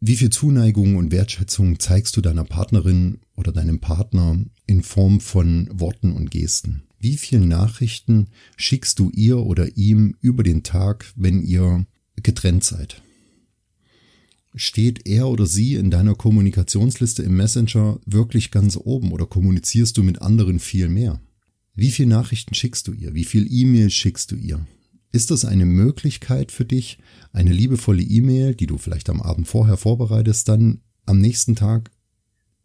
wie 0.00 0.16
viel 0.16 0.30
Zuneigung 0.30 0.96
und 0.96 1.10
Wertschätzung 1.10 1.80
zeigst 1.80 2.16
du 2.16 2.20
deiner 2.20 2.44
Partnerin 2.44 3.18
oder 3.34 3.50
deinem 3.50 3.80
Partner 3.80 4.38
in 4.66 4.82
Form 4.82 5.20
von 5.20 5.68
Worten 5.72 6.12
und 6.12 6.30
Gesten? 6.30 6.84
Wie 7.00 7.16
viele 7.16 7.46
Nachrichten 7.46 8.28
schickst 8.56 8.98
du 9.00 9.10
ihr 9.10 9.38
oder 9.38 9.76
ihm 9.76 10.16
über 10.20 10.44
den 10.44 10.62
Tag, 10.62 11.12
wenn 11.16 11.42
ihr 11.42 11.84
getrennt 12.16 12.62
seid? 12.62 13.02
Steht 14.54 15.06
er 15.06 15.28
oder 15.28 15.46
sie 15.46 15.74
in 15.74 15.90
deiner 15.90 16.14
Kommunikationsliste 16.14 17.22
im 17.22 17.36
Messenger 17.36 18.00
wirklich 18.06 18.50
ganz 18.50 18.76
oben 18.76 19.12
oder 19.12 19.26
kommunizierst 19.26 19.96
du 19.96 20.02
mit 20.02 20.22
anderen 20.22 20.58
viel 20.60 20.88
mehr? 20.88 21.20
Wie 21.74 21.90
viele 21.90 22.08
Nachrichten 22.08 22.54
schickst 22.54 22.88
du 22.88 22.92
ihr? 22.92 23.14
Wie 23.14 23.24
viel 23.24 23.46
E-Mails 23.50 23.94
schickst 23.94 24.30
du 24.30 24.36
ihr? 24.36 24.66
Ist 25.10 25.30
das 25.30 25.44
eine 25.44 25.66
Möglichkeit 25.66 26.52
für 26.52 26.64
dich, 26.64 26.98
eine 27.32 27.52
liebevolle 27.52 28.02
E-Mail, 28.02 28.54
die 28.54 28.66
du 28.66 28.78
vielleicht 28.78 29.08
am 29.08 29.22
Abend 29.22 29.48
vorher 29.48 29.76
vorbereitest, 29.76 30.48
dann 30.48 30.80
am 31.06 31.18
nächsten 31.18 31.56
Tag 31.56 31.90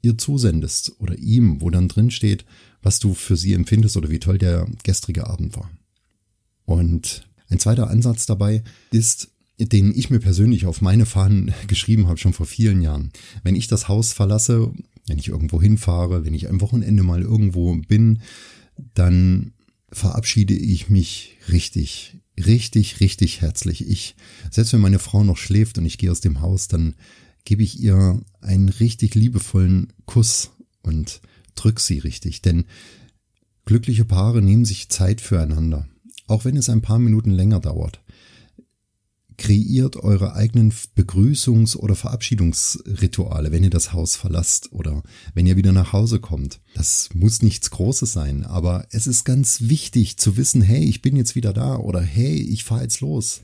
ihr 0.02 0.18
zusendest 0.18 1.00
oder 1.00 1.18
ihm, 1.18 1.62
wo 1.62 1.70
dann 1.70 1.88
drin 1.88 2.12
steht, 2.12 2.46
was 2.82 3.00
du 3.00 3.14
für 3.14 3.38
sie 3.38 3.54
empfindest 3.54 3.96
oder 3.96 4.10
wie 4.10 4.20
toll 4.20 4.38
der 4.38 4.68
gestrige 4.84 5.28
Abend 5.28 5.56
war. 5.56 5.72
Und 6.66 7.28
ein 7.48 7.60
zweiter 7.60 7.90
Ansatz 7.90 8.26
dabei 8.26 8.64
ist, 8.92 9.32
den 9.58 9.96
ich 9.96 10.10
mir 10.10 10.20
persönlich 10.20 10.66
auf 10.66 10.82
meine 10.82 11.06
Fahnen 11.06 11.54
geschrieben 11.68 12.08
habe, 12.08 12.18
schon 12.18 12.34
vor 12.34 12.46
vielen 12.46 12.82
Jahren. 12.82 13.12
Wenn 13.44 13.56
ich 13.56 13.68
das 13.68 13.88
Haus 13.88 14.12
verlasse, 14.12 14.72
wenn 15.08 15.20
ich 15.20 15.30
irgendwo 15.30 15.62
hinfahre, 15.62 16.26
wenn 16.26 16.34
ich 16.34 16.50
am 16.50 16.62
Wochenende 16.62 17.04
mal 17.04 17.22
irgendwo 17.22 17.74
bin, 17.88 18.20
dann 18.94 19.54
verabschiede 19.94 20.54
ich 20.54 20.90
mich 20.90 21.38
richtig, 21.50 22.18
richtig, 22.38 23.00
richtig 23.00 23.42
herzlich. 23.42 23.88
Ich, 23.88 24.16
selbst 24.52 24.74
wenn 24.74 24.82
meine 24.82 25.00
Frau 25.00 25.24
noch 25.24 25.38
schläft 25.38 25.78
und 25.78 25.86
ich 25.86 25.98
gehe 25.98 26.12
aus 26.12 26.22
dem 26.22 26.42
Haus, 26.42 26.68
dann 26.68 26.96
gebe 27.46 27.64
ich 27.64 27.80
ihr 27.80 28.22
einen 28.42 28.70
richtig 28.70 29.16
liebevollen 29.16 29.94
Kuss 30.06 30.52
und 30.82 31.22
drück 31.56 31.80
sie 31.80 32.00
richtig. 32.00 32.42
Denn 32.42 32.66
glückliche 33.66 34.06
Paare 34.06 34.42
nehmen 34.42 34.66
sich 34.66 34.90
Zeit 34.90 35.22
füreinander, 35.22 35.88
auch 36.28 36.46
wenn 36.46 36.58
es 36.58 36.70
ein 36.70 36.82
paar 36.82 37.00
Minuten 37.00 37.32
länger 37.32 37.60
dauert 37.60 38.02
kreiert 39.38 39.98
eure 39.98 40.34
eigenen 40.34 40.72
Begrüßungs- 40.72 41.75
oder 41.75 41.96
Verabschiedungsrituale, 41.96 43.52
wenn 43.52 43.63
ihr 43.63 43.70
das 43.70 43.94
Haus 43.94 44.16
verlasst 44.16 44.72
oder 44.72 45.04
wenn 45.34 45.48
ihr 45.48 45.58
wieder 45.58 45.72
nach 45.72 45.94
Hause 45.94 46.20
kommt. 46.20 46.60
Das 46.75 47.10
muss 47.13 47.42
nichts 47.42 47.72
Großes 47.72 48.12
sein, 48.12 48.44
aber 48.44 48.88
es 48.92 49.08
ist 49.08 49.24
ganz 49.24 49.62
wichtig 49.62 50.18
zu 50.18 50.38
wissen, 50.38 50.62
hey, 50.62 50.84
ich 50.84 51.02
bin 51.02 51.16
jetzt 51.16 51.36
wieder 51.36 51.54
da 51.54 51.78
oder 51.78 52.02
hey, 52.02 52.36
ich 52.36 52.63
fahre 52.63 52.84
jetzt 52.84 53.02
los. 53.02 53.42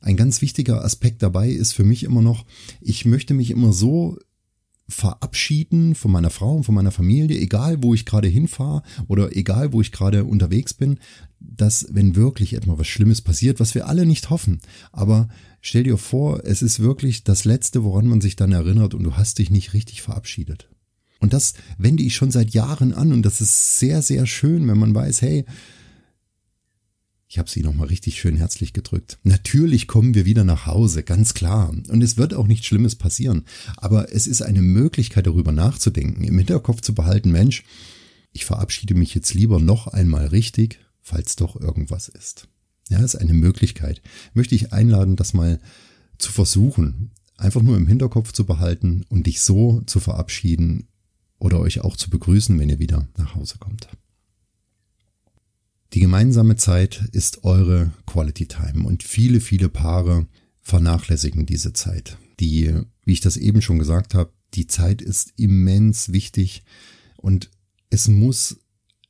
Ein 0.00 0.16
ganz 0.16 0.40
wichtiger 0.40 0.82
Aspekt 0.82 1.22
dabei 1.22 1.50
ist 1.50 1.74
für 1.74 1.84
mich 1.84 2.04
immer 2.04 2.22
noch, 2.22 2.46
ich 2.80 3.04
möchte 3.04 3.34
mich 3.34 3.50
immer 3.50 3.72
so 3.72 4.18
verabschieden 4.90 5.94
von 5.94 6.10
meiner 6.10 6.30
Frau 6.30 6.56
und 6.56 6.64
von 6.64 6.74
meiner 6.74 6.90
Familie, 6.90 7.38
egal 7.38 7.82
wo 7.82 7.94
ich 7.94 8.04
gerade 8.04 8.28
hinfahre 8.28 8.82
oder 9.08 9.36
egal 9.36 9.72
wo 9.72 9.80
ich 9.80 9.92
gerade 9.92 10.24
unterwegs 10.24 10.74
bin, 10.74 10.98
dass 11.38 11.86
wenn 11.90 12.16
wirklich 12.16 12.52
etwas 12.52 12.78
was 12.78 12.86
Schlimmes 12.86 13.22
passiert, 13.22 13.60
was 13.60 13.74
wir 13.74 13.88
alle 13.88 14.04
nicht 14.04 14.30
hoffen, 14.30 14.60
aber 14.92 15.28
stell 15.60 15.84
dir 15.84 15.96
vor, 15.96 16.44
es 16.44 16.60
ist 16.60 16.80
wirklich 16.80 17.24
das 17.24 17.44
Letzte, 17.44 17.84
woran 17.84 18.06
man 18.06 18.20
sich 18.20 18.36
dann 18.36 18.52
erinnert 18.52 18.94
und 18.94 19.04
du 19.04 19.16
hast 19.16 19.38
dich 19.38 19.50
nicht 19.50 19.72
richtig 19.72 20.02
verabschiedet. 20.02 20.68
Und 21.20 21.32
das 21.32 21.54
wende 21.78 22.02
ich 22.02 22.16
schon 22.16 22.30
seit 22.30 22.50
Jahren 22.50 22.94
an 22.94 23.12
und 23.12 23.22
das 23.22 23.40
ist 23.40 23.78
sehr, 23.78 24.02
sehr 24.02 24.26
schön, 24.26 24.66
wenn 24.68 24.78
man 24.78 24.94
weiß, 24.94 25.22
hey, 25.22 25.44
ich 27.30 27.38
habe 27.38 27.48
sie 27.48 27.62
nochmal 27.62 27.86
richtig 27.86 28.18
schön 28.18 28.34
herzlich 28.34 28.72
gedrückt. 28.72 29.20
Natürlich 29.22 29.86
kommen 29.86 30.16
wir 30.16 30.24
wieder 30.24 30.42
nach 30.42 30.66
Hause, 30.66 31.04
ganz 31.04 31.32
klar. 31.32 31.70
Und 31.70 32.02
es 32.02 32.16
wird 32.16 32.34
auch 32.34 32.48
nichts 32.48 32.66
Schlimmes 32.66 32.96
passieren. 32.96 33.44
Aber 33.76 34.12
es 34.12 34.26
ist 34.26 34.42
eine 34.42 34.62
Möglichkeit, 34.62 35.28
darüber 35.28 35.52
nachzudenken, 35.52 36.24
im 36.24 36.36
Hinterkopf 36.38 36.80
zu 36.80 36.92
behalten, 36.92 37.30
Mensch, 37.30 37.62
ich 38.32 38.44
verabschiede 38.44 38.94
mich 38.94 39.14
jetzt 39.14 39.32
lieber 39.32 39.60
noch 39.60 39.86
einmal 39.86 40.26
richtig, 40.26 40.80
falls 41.02 41.36
doch 41.36 41.54
irgendwas 41.54 42.08
ist. 42.08 42.48
Ja, 42.88 42.98
ist 42.98 43.14
eine 43.14 43.34
Möglichkeit. 43.34 44.02
Möchte 44.34 44.56
ich 44.56 44.72
einladen, 44.72 45.14
das 45.14 45.32
mal 45.32 45.60
zu 46.18 46.32
versuchen, 46.32 47.12
einfach 47.36 47.62
nur 47.62 47.76
im 47.76 47.86
Hinterkopf 47.86 48.32
zu 48.32 48.44
behalten 48.44 49.04
und 49.08 49.28
dich 49.28 49.40
so 49.40 49.82
zu 49.86 50.00
verabschieden 50.00 50.88
oder 51.38 51.60
euch 51.60 51.82
auch 51.82 51.96
zu 51.96 52.10
begrüßen, 52.10 52.58
wenn 52.58 52.70
ihr 52.70 52.80
wieder 52.80 53.06
nach 53.16 53.36
Hause 53.36 53.58
kommt. 53.60 53.88
Die 55.92 56.00
gemeinsame 56.00 56.56
Zeit 56.56 57.04
ist 57.12 57.44
eure 57.44 57.90
Quality 58.06 58.46
Time 58.46 58.86
und 58.86 59.02
viele, 59.02 59.40
viele 59.40 59.68
Paare 59.68 60.26
vernachlässigen 60.60 61.46
diese 61.46 61.72
Zeit. 61.72 62.16
Die, 62.38 62.74
wie 63.04 63.12
ich 63.12 63.20
das 63.20 63.36
eben 63.36 63.60
schon 63.60 63.78
gesagt 63.78 64.14
habe, 64.14 64.32
die 64.54 64.66
Zeit 64.66 65.02
ist 65.02 65.32
immens 65.36 66.12
wichtig 66.12 66.62
und 67.16 67.50
es 67.90 68.08
muss 68.08 68.60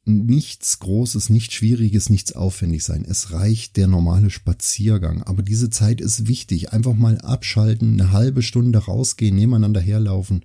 nichts 0.06 0.78
Großes, 0.78 1.28
nichts 1.28 1.54
Schwieriges, 1.54 2.08
nichts 2.08 2.32
aufwendig 2.32 2.82
sein. 2.84 3.04
Es 3.06 3.32
reicht 3.32 3.76
der 3.76 3.86
normale 3.86 4.30
Spaziergang. 4.30 5.22
Aber 5.22 5.42
diese 5.42 5.70
Zeit 5.70 6.00
ist 6.00 6.26
wichtig. 6.26 6.72
Einfach 6.72 6.94
mal 6.94 7.18
abschalten, 7.18 8.00
eine 8.00 8.12
halbe 8.12 8.42
Stunde 8.42 8.78
rausgehen, 8.78 9.36
nebeneinander 9.36 9.80
herlaufen, 9.80 10.44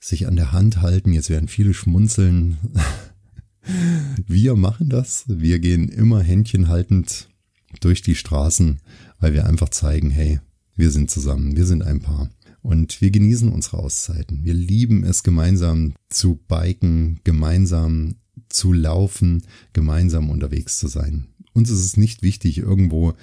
sich 0.00 0.26
an 0.26 0.36
der 0.36 0.52
Hand 0.52 0.82
halten. 0.82 1.12
Jetzt 1.12 1.30
werden 1.30 1.48
viele 1.48 1.72
schmunzeln. 1.72 2.58
Wir 4.26 4.56
machen 4.56 4.88
das. 4.88 5.24
Wir 5.28 5.58
gehen 5.58 5.88
immer 5.88 6.22
händchenhaltend 6.22 7.28
durch 7.80 8.02
die 8.02 8.14
Straßen, 8.14 8.80
weil 9.20 9.34
wir 9.34 9.46
einfach 9.46 9.68
zeigen, 9.68 10.10
hey, 10.10 10.40
wir 10.76 10.90
sind 10.90 11.10
zusammen, 11.10 11.56
wir 11.56 11.66
sind 11.66 11.82
ein 11.82 12.00
Paar. 12.00 12.30
Und 12.62 13.00
wir 13.00 13.10
genießen 13.10 13.52
unsere 13.52 13.78
Auszeiten. 13.78 14.42
Wir 14.42 14.54
lieben 14.54 15.04
es, 15.04 15.22
gemeinsam 15.22 15.94
zu 16.08 16.36
biken, 16.48 17.20
gemeinsam 17.22 18.16
zu 18.48 18.72
laufen, 18.72 19.42
gemeinsam 19.72 20.30
unterwegs 20.30 20.78
zu 20.78 20.88
sein. 20.88 21.26
Uns 21.52 21.70
ist 21.70 21.84
es 21.84 21.96
nicht 21.96 22.22
wichtig, 22.22 22.58
irgendwo 22.58 23.14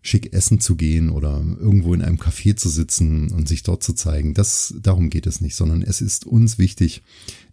schick 0.00 0.32
essen 0.32 0.60
zu 0.60 0.76
gehen 0.76 1.10
oder 1.10 1.42
irgendwo 1.58 1.94
in 1.94 2.02
einem 2.02 2.18
Café 2.18 2.56
zu 2.56 2.68
sitzen 2.68 3.32
und 3.32 3.48
sich 3.48 3.62
dort 3.62 3.82
zu 3.82 3.94
zeigen. 3.94 4.34
Das, 4.34 4.74
darum 4.80 5.10
geht 5.10 5.26
es 5.26 5.40
nicht, 5.40 5.56
sondern 5.56 5.82
es 5.82 6.00
ist 6.00 6.26
uns 6.26 6.58
wichtig, 6.58 7.02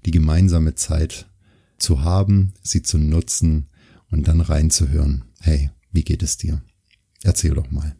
die 0.06 0.12
gemeinsame 0.12 0.76
Zeit 0.76 1.31
zu 1.82 2.02
haben, 2.02 2.54
sie 2.62 2.82
zu 2.82 2.98
nutzen 2.98 3.68
und 4.10 4.28
dann 4.28 4.42
reinzuhören. 4.42 5.26
Hey, 5.40 5.72
wie 5.92 6.04
geht 6.04 6.24
es 6.24 6.38
dir? 6.38 6.62
Erzähl 7.24 7.54
doch 7.54 7.70
mal. 7.72 7.96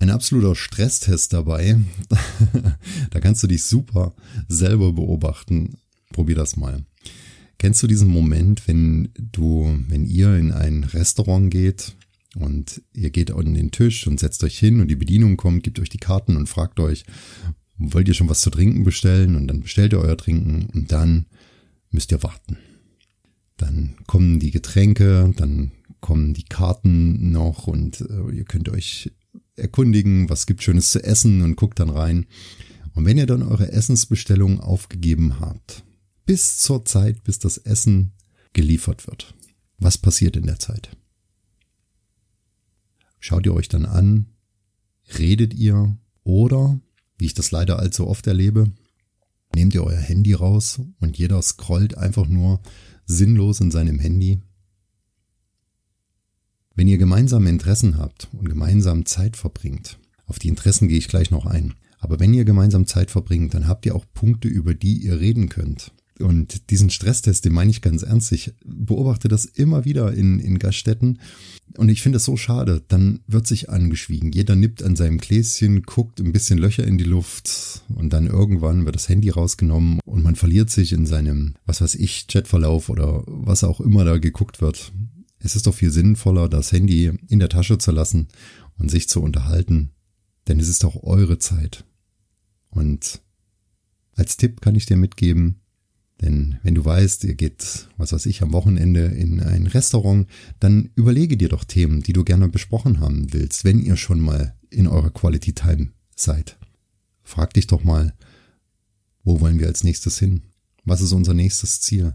Ein 0.00 0.10
absoluter 0.10 0.54
Stresstest 0.54 1.32
dabei. 1.32 1.76
da 3.10 3.20
kannst 3.20 3.42
du 3.42 3.46
dich 3.46 3.64
super 3.64 4.14
selber 4.48 4.92
beobachten. 4.92 5.78
Probier 6.12 6.36
das 6.36 6.56
mal. 6.56 6.84
Kennst 7.58 7.82
du 7.82 7.88
diesen 7.88 8.08
Moment, 8.08 8.68
wenn 8.68 9.08
du, 9.16 9.78
wenn 9.88 10.06
ihr 10.06 10.36
in 10.36 10.52
ein 10.52 10.84
Restaurant 10.84 11.50
geht 11.50 11.96
und 12.36 12.82
ihr 12.92 13.10
geht 13.10 13.32
an 13.32 13.54
den 13.54 13.72
Tisch 13.72 14.06
und 14.06 14.20
setzt 14.20 14.44
euch 14.44 14.56
hin 14.56 14.80
und 14.80 14.88
die 14.88 14.96
Bedienung 14.96 15.36
kommt, 15.36 15.64
gibt 15.64 15.80
euch 15.80 15.88
die 15.88 15.98
Karten 15.98 16.36
und 16.36 16.48
fragt 16.48 16.78
euch, 16.78 17.04
wollt 17.76 18.06
ihr 18.06 18.14
schon 18.14 18.28
was 18.28 18.42
zu 18.42 18.50
trinken 18.50 18.84
bestellen? 18.84 19.34
Und 19.34 19.48
dann 19.48 19.60
bestellt 19.60 19.92
ihr 19.92 20.00
euer 20.00 20.16
Trinken 20.16 20.68
und 20.72 20.92
dann 20.92 21.26
müsst 21.90 22.12
ihr 22.12 22.22
warten. 22.22 22.58
Dann 23.56 23.96
kommen 24.06 24.38
die 24.38 24.50
Getränke, 24.50 25.32
dann 25.36 25.72
kommen 26.00 26.34
die 26.34 26.44
Karten 26.44 27.32
noch 27.32 27.66
und 27.66 28.00
äh, 28.02 28.30
ihr 28.30 28.44
könnt 28.44 28.68
euch 28.68 29.10
erkundigen, 29.56 30.30
was 30.30 30.46
gibt 30.46 30.62
Schönes 30.62 30.90
zu 30.90 31.02
essen 31.02 31.42
und 31.42 31.56
guckt 31.56 31.80
dann 31.80 31.90
rein. 31.90 32.26
Und 32.94 33.04
wenn 33.04 33.18
ihr 33.18 33.26
dann 33.26 33.42
eure 33.42 33.72
Essensbestellung 33.72 34.60
aufgegeben 34.60 35.40
habt, 35.40 35.84
bis 36.24 36.58
zur 36.58 36.84
Zeit, 36.84 37.24
bis 37.24 37.38
das 37.38 37.58
Essen 37.58 38.12
geliefert 38.52 39.06
wird, 39.06 39.34
was 39.78 39.98
passiert 39.98 40.36
in 40.36 40.46
der 40.46 40.58
Zeit? 40.58 40.90
Schaut 43.20 43.46
ihr 43.46 43.54
euch 43.54 43.68
dann 43.68 43.84
an, 43.84 44.26
redet 45.18 45.54
ihr 45.54 45.96
oder, 46.22 46.80
wie 47.18 47.26
ich 47.26 47.34
das 47.34 47.50
leider 47.50 47.78
allzu 47.78 48.06
oft 48.06 48.26
erlebe, 48.26 48.70
nehmt 49.54 49.74
ihr 49.74 49.84
euer 49.84 49.98
Handy 49.98 50.34
raus 50.34 50.80
und 51.00 51.18
jeder 51.18 51.40
scrollt 51.42 51.96
einfach 51.96 52.26
nur 52.26 52.60
sinnlos 53.06 53.60
in 53.60 53.70
seinem 53.70 53.98
Handy 53.98 54.40
wenn 56.78 56.86
ihr 56.86 56.98
gemeinsame 56.98 57.50
Interessen 57.50 57.98
habt 57.98 58.28
und 58.32 58.48
gemeinsam 58.48 59.04
Zeit 59.04 59.36
verbringt, 59.36 59.98
auf 60.26 60.38
die 60.38 60.46
Interessen 60.46 60.86
gehe 60.86 60.98
ich 60.98 61.08
gleich 61.08 61.32
noch 61.32 61.44
ein, 61.44 61.74
aber 61.98 62.20
wenn 62.20 62.32
ihr 62.32 62.44
gemeinsam 62.44 62.86
Zeit 62.86 63.10
verbringt, 63.10 63.52
dann 63.52 63.66
habt 63.66 63.84
ihr 63.84 63.96
auch 63.96 64.04
Punkte, 64.14 64.46
über 64.46 64.74
die 64.74 64.98
ihr 64.98 65.18
reden 65.18 65.48
könnt. 65.48 65.90
Und 66.20 66.70
diesen 66.70 66.90
Stresstest, 66.90 67.44
den 67.44 67.52
meine 67.52 67.70
ich 67.70 67.82
ganz 67.82 68.02
ernst. 68.02 68.32
Ich 68.32 68.52
beobachte 68.64 69.28
das 69.28 69.44
immer 69.44 69.84
wieder 69.84 70.12
in, 70.12 70.40
in 70.40 70.58
Gaststätten. 70.58 71.20
Und 71.76 71.88
ich 71.88 72.02
finde 72.02 72.16
es 72.16 72.24
so 72.24 72.36
schade. 72.36 72.82
Dann 72.88 73.20
wird 73.26 73.46
sich 73.46 73.70
angeschwiegen. 73.70 74.32
Jeder 74.32 74.56
nippt 74.56 74.82
an 74.82 74.96
seinem 74.96 75.18
Gläschen, 75.18 75.82
guckt 75.82 76.20
ein 76.20 76.32
bisschen 76.32 76.58
Löcher 76.58 76.84
in 76.84 76.98
die 76.98 77.04
Luft 77.04 77.82
und 77.94 78.12
dann 78.12 78.26
irgendwann 78.26 78.84
wird 78.84 78.96
das 78.96 79.08
Handy 79.08 79.30
rausgenommen 79.30 80.00
und 80.04 80.22
man 80.22 80.36
verliert 80.36 80.70
sich 80.70 80.92
in 80.92 81.06
seinem, 81.06 81.54
was 81.66 81.80
weiß 81.80 81.94
ich, 81.96 82.26
Chatverlauf 82.26 82.88
oder 82.88 83.22
was 83.26 83.64
auch 83.64 83.80
immer 83.80 84.04
da 84.04 84.18
geguckt 84.18 84.60
wird. 84.60 84.92
Es 85.38 85.54
ist 85.54 85.66
doch 85.66 85.74
viel 85.74 85.90
sinnvoller, 85.90 86.48
das 86.48 86.72
Handy 86.72 87.12
in 87.28 87.38
der 87.38 87.48
Tasche 87.48 87.78
zu 87.78 87.92
lassen 87.92 88.28
und 88.78 88.90
sich 88.90 89.08
zu 89.08 89.22
unterhalten, 89.22 89.90
denn 90.48 90.58
es 90.58 90.68
ist 90.68 90.84
auch 90.84 91.02
eure 91.02 91.38
Zeit. 91.38 91.84
Und 92.70 93.20
als 94.16 94.36
Tipp 94.36 94.60
kann 94.60 94.74
ich 94.74 94.86
dir 94.86 94.96
mitgeben, 94.96 95.60
denn 96.20 96.58
wenn 96.62 96.74
du 96.74 96.84
weißt, 96.84 97.24
ihr 97.24 97.34
geht, 97.34 97.88
was 97.96 98.12
weiß 98.12 98.26
ich, 98.26 98.42
am 98.42 98.52
Wochenende 98.52 99.06
in 99.06 99.40
ein 99.40 99.66
Restaurant, 99.66 100.26
dann 100.58 100.90
überlege 100.96 101.36
dir 101.36 101.48
doch 101.48 101.64
Themen, 101.64 102.02
die 102.02 102.12
du 102.12 102.24
gerne 102.24 102.48
besprochen 102.48 103.00
haben 103.00 103.32
willst, 103.32 103.64
wenn 103.64 103.78
ihr 103.78 103.96
schon 103.96 104.20
mal 104.20 104.54
in 104.70 104.88
eurer 104.88 105.10
Quality 105.10 105.52
Time 105.52 105.92
seid. 106.16 106.58
Frag 107.22 107.54
dich 107.54 107.66
doch 107.66 107.84
mal, 107.84 108.14
wo 109.22 109.40
wollen 109.40 109.60
wir 109.60 109.66
als 109.66 109.84
nächstes 109.84 110.18
hin? 110.18 110.42
Was 110.84 111.00
ist 111.00 111.12
unser 111.12 111.34
nächstes 111.34 111.80
Ziel? 111.80 112.14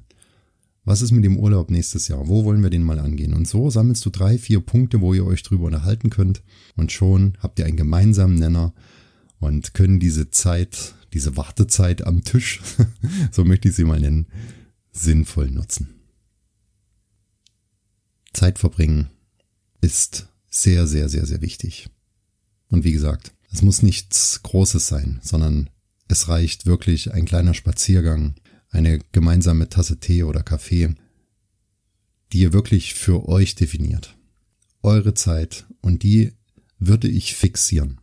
Was 0.85 1.01
ist 1.01 1.11
mit 1.11 1.23
dem 1.23 1.37
Urlaub 1.37 1.71
nächstes 1.71 2.09
Jahr? 2.09 2.27
Wo 2.27 2.43
wollen 2.43 2.61
wir 2.61 2.69
den 2.69 2.83
mal 2.83 2.99
angehen? 2.99 3.33
Und 3.33 3.47
so 3.47 3.69
sammelst 3.69 4.05
du 4.05 4.09
drei, 4.09 4.37
vier 4.37 4.59
Punkte, 4.59 4.99
wo 4.99 5.13
ihr 5.13 5.25
euch 5.25 5.43
drüber 5.43 5.65
unterhalten 5.65 6.09
könnt. 6.09 6.43
Und 6.75 6.91
schon 6.91 7.37
habt 7.39 7.57
ihr 7.59 7.65
einen 7.65 7.77
gemeinsamen 7.77 8.35
Nenner 8.35 8.73
und 9.39 9.73
können 9.73 9.99
diese 9.99 10.29
Zeit, 10.31 10.95
diese 11.13 11.37
Wartezeit 11.37 12.05
am 12.05 12.23
Tisch, 12.23 12.61
so 13.31 13.45
möchte 13.45 13.69
ich 13.69 13.75
sie 13.75 13.83
mal 13.83 13.99
nennen, 13.99 14.27
sinnvoll 14.91 15.49
nutzen. 15.49 15.93
Zeit 18.33 18.59
verbringen 18.59 19.09
ist 19.81 20.27
sehr, 20.49 20.87
sehr, 20.87 21.09
sehr, 21.09 21.25
sehr 21.25 21.41
wichtig. 21.41 21.89
Und 22.69 22.83
wie 22.83 22.91
gesagt, 22.91 23.31
es 23.51 23.61
muss 23.61 23.83
nichts 23.83 24.41
Großes 24.43 24.87
sein, 24.87 25.19
sondern 25.21 25.69
es 26.07 26.27
reicht 26.27 26.65
wirklich 26.65 27.13
ein 27.13 27.25
kleiner 27.25 27.53
Spaziergang, 27.53 28.35
eine 28.69 28.99
gemeinsame 29.11 29.69
Tasse 29.69 29.99
Tee 29.99 30.23
oder 30.23 30.41
Kaffee, 30.41 30.95
die 32.31 32.39
ihr 32.39 32.53
wirklich 32.53 32.95
für 32.95 33.27
euch 33.29 33.55
definiert. 33.55 34.17
Eure 34.81 35.13
Zeit 35.13 35.65
und 35.81 36.03
die 36.03 36.33
würde 36.79 37.07
ich 37.07 37.35
fixieren 37.35 38.01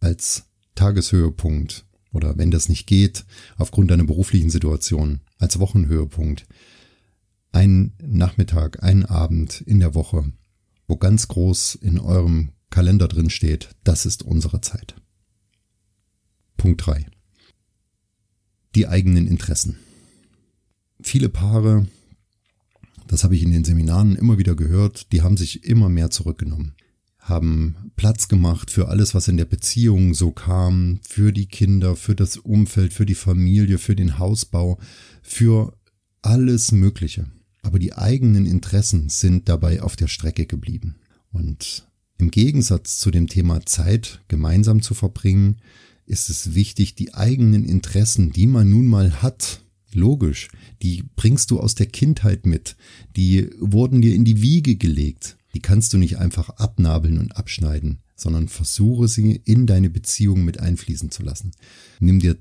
als 0.00 0.44
Tageshöhepunkt 0.74 1.86
oder 2.12 2.38
wenn 2.38 2.50
das 2.50 2.68
nicht 2.68 2.86
geht, 2.86 3.24
aufgrund 3.56 3.90
deiner 3.90 4.04
beruflichen 4.04 4.50
Situation, 4.50 5.20
als 5.38 5.58
Wochenhöhepunkt. 5.58 6.46
Ein 7.52 7.92
Nachmittag, 8.00 8.82
ein 8.82 9.04
Abend 9.04 9.60
in 9.62 9.80
der 9.80 9.94
Woche, 9.94 10.32
wo 10.86 10.96
ganz 10.96 11.28
groß 11.28 11.74
in 11.76 11.98
eurem 11.98 12.50
Kalender 12.70 13.08
drin 13.08 13.30
steht, 13.30 13.70
das 13.84 14.06
ist 14.06 14.22
unsere 14.22 14.60
Zeit. 14.60 14.94
Punkt 16.56 16.86
drei: 16.86 17.06
Die 18.74 18.88
eigenen 18.88 19.26
Interessen 19.26 19.78
viele 21.06 21.28
Paare, 21.28 21.86
das 23.06 23.24
habe 23.24 23.34
ich 23.34 23.42
in 23.42 23.52
den 23.52 23.64
Seminaren 23.64 24.16
immer 24.16 24.38
wieder 24.38 24.54
gehört, 24.54 25.12
die 25.12 25.22
haben 25.22 25.36
sich 25.36 25.64
immer 25.64 25.88
mehr 25.88 26.10
zurückgenommen, 26.10 26.74
haben 27.22 27.92
Platz 27.96 28.28
gemacht 28.28 28.70
für 28.70 28.88
alles, 28.88 29.14
was 29.14 29.28
in 29.28 29.36
der 29.36 29.44
Beziehung 29.44 30.12
so 30.12 30.32
kam, 30.32 31.00
für 31.08 31.32
die 31.32 31.46
Kinder, 31.46 31.96
für 31.96 32.14
das 32.14 32.36
Umfeld, 32.36 32.92
für 32.92 33.06
die 33.06 33.14
Familie, 33.14 33.78
für 33.78 33.96
den 33.96 34.18
Hausbau, 34.18 34.78
für 35.22 35.76
alles 36.20 36.72
Mögliche. 36.72 37.30
Aber 37.62 37.78
die 37.78 37.94
eigenen 37.94 38.44
Interessen 38.44 39.08
sind 39.08 39.48
dabei 39.48 39.82
auf 39.82 39.94
der 39.96 40.08
Strecke 40.08 40.46
geblieben. 40.46 40.96
Und 41.30 41.88
im 42.18 42.30
Gegensatz 42.30 42.98
zu 42.98 43.10
dem 43.10 43.28
Thema 43.28 43.64
Zeit 43.64 44.20
gemeinsam 44.28 44.82
zu 44.82 44.94
verbringen, 44.94 45.58
ist 46.04 46.28
es 46.28 46.54
wichtig, 46.54 46.96
die 46.96 47.14
eigenen 47.14 47.64
Interessen, 47.64 48.32
die 48.32 48.48
man 48.48 48.68
nun 48.68 48.86
mal 48.86 49.22
hat, 49.22 49.62
Logisch, 49.94 50.48
die 50.82 51.04
bringst 51.16 51.50
du 51.50 51.60
aus 51.60 51.74
der 51.74 51.86
Kindheit 51.86 52.46
mit, 52.46 52.76
die 53.16 53.50
wurden 53.58 54.00
dir 54.00 54.14
in 54.14 54.24
die 54.24 54.40
Wiege 54.40 54.76
gelegt, 54.76 55.36
die 55.54 55.60
kannst 55.60 55.92
du 55.92 55.98
nicht 55.98 56.18
einfach 56.18 56.50
abnabeln 56.50 57.18
und 57.18 57.36
abschneiden, 57.36 58.02
sondern 58.16 58.48
versuche 58.48 59.08
sie 59.08 59.40
in 59.44 59.66
deine 59.66 59.90
Beziehung 59.90 60.44
mit 60.44 60.60
einfließen 60.60 61.10
zu 61.10 61.22
lassen. 61.22 61.52
Nimm 62.00 62.20
dir 62.20 62.38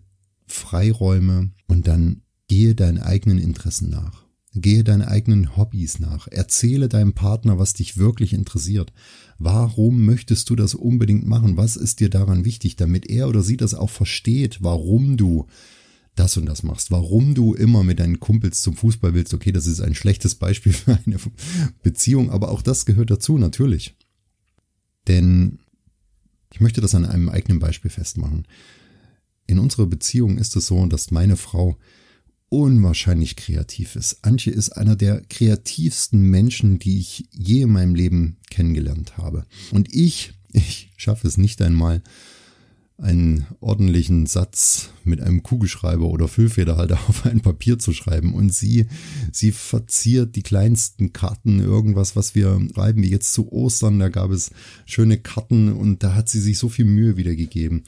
Freiräume 0.47 1.51
und 1.67 1.87
dann 1.87 2.21
gehe 2.47 2.75
deinen 2.75 2.99
eigenen 2.99 3.37
Interessen 3.37 3.89
nach. 3.89 4.25
Gehe 4.53 4.83
deinen 4.83 5.03
eigenen 5.03 5.55
Hobbys 5.55 5.99
nach. 5.99 6.27
Erzähle 6.27 6.89
deinem 6.89 7.13
Partner, 7.13 7.57
was 7.57 7.73
dich 7.73 7.97
wirklich 7.97 8.33
interessiert. 8.33 8.91
Warum 9.39 10.05
möchtest 10.05 10.49
du 10.49 10.57
das 10.57 10.75
unbedingt 10.75 11.25
machen? 11.25 11.55
Was 11.55 11.77
ist 11.77 12.01
dir 12.01 12.09
daran 12.09 12.43
wichtig, 12.43 12.75
damit 12.75 13.09
er 13.09 13.29
oder 13.29 13.43
sie 13.43 13.55
das 13.55 13.73
auch 13.73 13.89
versteht, 13.89 14.61
warum 14.61 15.15
du 15.15 15.47
das 16.21 16.37
und 16.37 16.45
das 16.45 16.61
machst, 16.61 16.91
warum 16.91 17.33
du 17.33 17.55
immer 17.55 17.83
mit 17.83 17.99
deinen 17.99 18.19
Kumpels 18.19 18.61
zum 18.61 18.75
Fußball 18.75 19.15
willst, 19.15 19.33
okay, 19.33 19.51
das 19.51 19.65
ist 19.65 19.81
ein 19.81 19.95
schlechtes 19.95 20.35
Beispiel 20.35 20.71
für 20.73 20.99
eine 21.03 21.17
Beziehung, 21.81 22.29
aber 22.29 22.49
auch 22.49 22.61
das 22.61 22.85
gehört 22.85 23.09
dazu, 23.09 23.39
natürlich. 23.39 23.95
Denn 25.07 25.57
ich 26.53 26.61
möchte 26.61 26.79
das 26.79 26.93
an 26.93 27.05
einem 27.05 27.29
eigenen 27.29 27.57
Beispiel 27.57 27.89
festmachen. 27.89 28.45
In 29.47 29.57
unserer 29.57 29.87
Beziehung 29.87 30.37
ist 30.37 30.55
es 30.55 30.67
so, 30.67 30.85
dass 30.85 31.09
meine 31.09 31.37
Frau 31.37 31.77
unwahrscheinlich 32.49 33.35
kreativ 33.35 33.95
ist. 33.95 34.23
Antje 34.23 34.53
ist 34.53 34.69
einer 34.71 34.95
der 34.95 35.21
kreativsten 35.21 36.21
Menschen, 36.21 36.77
die 36.77 36.99
ich 36.99 37.25
je 37.31 37.61
in 37.61 37.71
meinem 37.71 37.95
Leben 37.95 38.37
kennengelernt 38.51 39.17
habe. 39.17 39.47
Und 39.71 39.91
ich, 39.91 40.33
ich 40.51 40.91
schaffe 40.97 41.27
es 41.27 41.37
nicht 41.37 41.61
einmal, 41.63 42.03
einen 43.01 43.47
ordentlichen 43.59 44.27
Satz 44.27 44.89
mit 45.03 45.21
einem 45.21 45.41
Kugelschreiber 45.43 46.05
oder 46.05 46.27
Füllfederhalter 46.27 46.99
auf 47.07 47.25
ein 47.25 47.41
Papier 47.41 47.79
zu 47.79 47.93
schreiben. 47.93 48.33
Und 48.33 48.53
sie, 48.53 48.87
sie 49.31 49.51
verziert 49.51 50.35
die 50.35 50.43
kleinsten 50.43 51.11
Karten, 51.11 51.59
irgendwas, 51.59 52.15
was 52.15 52.35
wir 52.35 52.59
schreiben, 52.73 53.03
wie 53.03 53.09
jetzt 53.09 53.33
zu 53.33 53.51
Ostern, 53.51 53.99
da 53.99 54.09
gab 54.09 54.31
es 54.31 54.51
schöne 54.85 55.17
Karten 55.17 55.73
und 55.73 56.03
da 56.03 56.15
hat 56.15 56.29
sie 56.29 56.39
sich 56.39 56.57
so 56.57 56.69
viel 56.69 56.85
Mühe 56.85 57.17
wiedergegeben. 57.17 57.83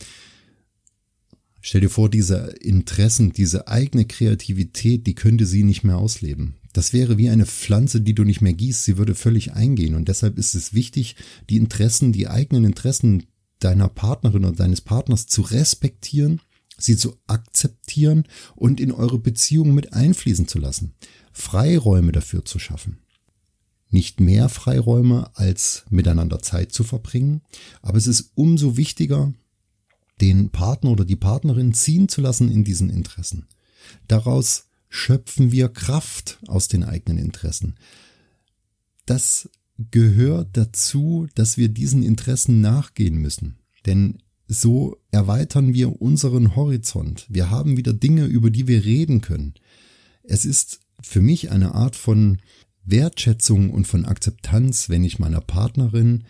Stell 1.61 1.81
dir 1.81 1.89
vor, 1.89 2.09
diese 2.09 2.55
Interessen, 2.59 3.31
diese 3.31 3.69
eigene 3.69 4.05
Kreativität, 4.05 5.07
die 5.07 5.15
könnte 5.15 5.45
sie 5.45 5.63
nicht 5.63 5.83
mehr 5.83 5.97
ausleben. 5.97 6.55
Das 6.73 6.91
wäre 6.91 7.17
wie 7.17 7.29
eine 7.29 7.45
Pflanze, 7.45 8.01
die 8.01 8.15
du 8.15 8.23
nicht 8.23 8.41
mehr 8.41 8.53
gießt, 8.53 8.83
sie 8.83 8.97
würde 8.97 9.15
völlig 9.15 9.53
eingehen. 9.53 9.95
Und 9.95 10.09
deshalb 10.09 10.37
ist 10.37 10.55
es 10.55 10.73
wichtig, 10.73 11.15
die 11.49 11.57
Interessen, 11.57 12.11
die 12.11 12.27
eigenen 12.27 12.65
Interessen 12.65 13.23
deiner 13.59 13.89
Partnerin 13.89 14.45
oder 14.45 14.55
deines 14.55 14.81
Partners 14.81 15.27
zu 15.27 15.41
respektieren, 15.41 16.41
sie 16.77 16.97
zu 16.97 17.17
akzeptieren 17.27 18.25
und 18.55 18.79
in 18.79 18.91
eure 18.91 19.19
Beziehung 19.19 19.73
mit 19.73 19.93
einfließen 19.93 20.47
zu 20.47 20.59
lassen. 20.59 20.93
Freiräume 21.31 22.11
dafür 22.11 22.45
zu 22.45 22.59
schaffen. 22.59 22.99
Nicht 23.89 24.19
mehr 24.19 24.49
Freiräume 24.49 25.31
als 25.35 25.85
miteinander 25.89 26.39
Zeit 26.39 26.71
zu 26.71 26.83
verbringen, 26.83 27.41
aber 27.81 27.97
es 27.97 28.07
ist 28.07 28.31
umso 28.35 28.75
wichtiger, 28.75 29.33
den 30.19 30.49
Partner 30.49 30.91
oder 30.91 31.05
die 31.05 31.15
Partnerin 31.15 31.73
ziehen 31.73 32.09
zu 32.09 32.21
lassen 32.21 32.49
in 32.49 32.63
diesen 32.63 32.89
Interessen. 32.89 33.47
Daraus 34.07 34.65
schöpfen 34.89 35.51
wir 35.51 35.69
Kraft 35.69 36.39
aus 36.47 36.67
den 36.67 36.83
eigenen 36.83 37.17
Interessen. 37.17 37.75
Das 39.05 39.49
gehört 39.91 40.49
dazu, 40.53 41.27
dass 41.35 41.57
wir 41.57 41.69
diesen 41.69 42.03
Interessen 42.03 42.61
nachgehen 42.61 43.17
müssen. 43.17 43.57
Denn 43.85 44.19
so 44.47 44.97
erweitern 45.11 45.73
wir 45.73 46.01
unseren 46.01 46.55
Horizont. 46.55 47.25
Wir 47.29 47.49
haben 47.49 47.77
wieder 47.77 47.93
Dinge, 47.93 48.25
über 48.25 48.49
die 48.49 48.67
wir 48.67 48.83
reden 48.83 49.21
können. 49.21 49.53
Es 50.23 50.45
ist 50.45 50.81
für 51.01 51.21
mich 51.21 51.51
eine 51.51 51.73
Art 51.75 51.95
von 51.95 52.39
Wertschätzung 52.85 53.71
und 53.71 53.87
von 53.87 54.05
Akzeptanz, 54.05 54.89
wenn 54.89 55.03
ich 55.03 55.19
meiner 55.19 55.41
Partnerin 55.41 56.25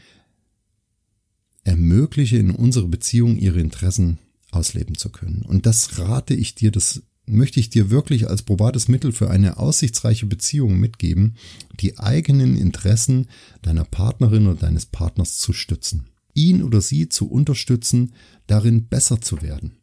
ermögliche, 1.63 2.37
in 2.37 2.51
unserer 2.51 2.87
Beziehung 2.87 3.37
ihre 3.37 3.59
Interessen 3.59 4.19
ausleben 4.51 4.95
zu 4.95 5.09
können. 5.09 5.43
Und 5.43 5.65
das 5.65 5.97
rate 5.97 6.33
ich 6.33 6.55
dir, 6.55 6.71
das 6.71 7.01
möchte 7.25 7.59
ich 7.59 7.69
dir 7.69 7.89
wirklich 7.89 8.29
als 8.29 8.41
probates 8.41 8.87
Mittel 8.87 9.11
für 9.11 9.29
eine 9.29 9.57
aussichtsreiche 9.57 10.25
Beziehung 10.25 10.79
mitgeben, 10.79 11.35
die 11.79 11.97
eigenen 11.97 12.57
Interessen 12.57 13.27
deiner 13.61 13.85
Partnerin 13.85 14.47
oder 14.47 14.59
deines 14.59 14.85
Partners 14.85 15.37
zu 15.37 15.53
stützen. 15.53 16.07
Ihn 16.33 16.63
oder 16.63 16.81
sie 16.81 17.09
zu 17.09 17.29
unterstützen, 17.29 18.13
darin 18.47 18.87
besser 18.87 19.21
zu 19.21 19.41
werden. 19.41 19.77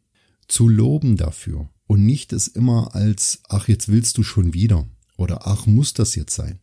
Zu 0.47 0.67
loben 0.67 1.17
dafür 1.17 1.69
und 1.87 2.05
nicht 2.05 2.33
es 2.33 2.47
immer 2.47 2.93
als, 2.93 3.41
ach, 3.49 3.67
jetzt 3.67 3.87
willst 3.89 4.17
du 4.17 4.23
schon 4.23 4.53
wieder 4.53 4.87
oder 5.17 5.47
ach, 5.47 5.65
muss 5.65 5.93
das 5.93 6.15
jetzt 6.15 6.35
sein. 6.35 6.59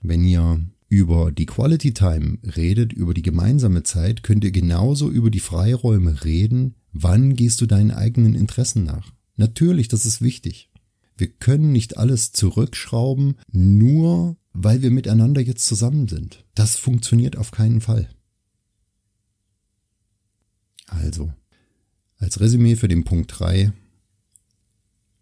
Wenn 0.00 0.24
ihr 0.24 0.60
über 0.88 1.32
die 1.32 1.46
Quality 1.46 1.92
Time 1.92 2.38
redet, 2.56 2.92
über 2.92 3.14
die 3.14 3.22
gemeinsame 3.22 3.82
Zeit, 3.82 4.22
könnt 4.22 4.44
ihr 4.44 4.52
genauso 4.52 5.10
über 5.10 5.30
die 5.30 5.40
Freiräume 5.40 6.24
reden. 6.24 6.76
Wann 6.92 7.34
gehst 7.34 7.60
du 7.60 7.66
deinen 7.66 7.90
eigenen 7.90 8.34
Interessen 8.34 8.84
nach? 8.84 9.12
Natürlich, 9.36 9.88
das 9.88 10.06
ist 10.06 10.22
wichtig. 10.22 10.70
Wir 11.16 11.28
können 11.28 11.72
nicht 11.72 11.96
alles 11.96 12.32
zurückschrauben, 12.32 13.36
nur 13.50 14.36
weil 14.52 14.82
wir 14.82 14.90
miteinander 14.90 15.40
jetzt 15.40 15.66
zusammen 15.66 16.08
sind. 16.08 16.44
Das 16.54 16.76
funktioniert 16.76 17.36
auf 17.36 17.50
keinen 17.50 17.80
Fall. 17.80 18.08
Also, 20.86 21.32
als 22.18 22.40
Resümee 22.40 22.76
für 22.76 22.88
den 22.88 23.04
Punkt 23.04 23.38
3, 23.38 23.72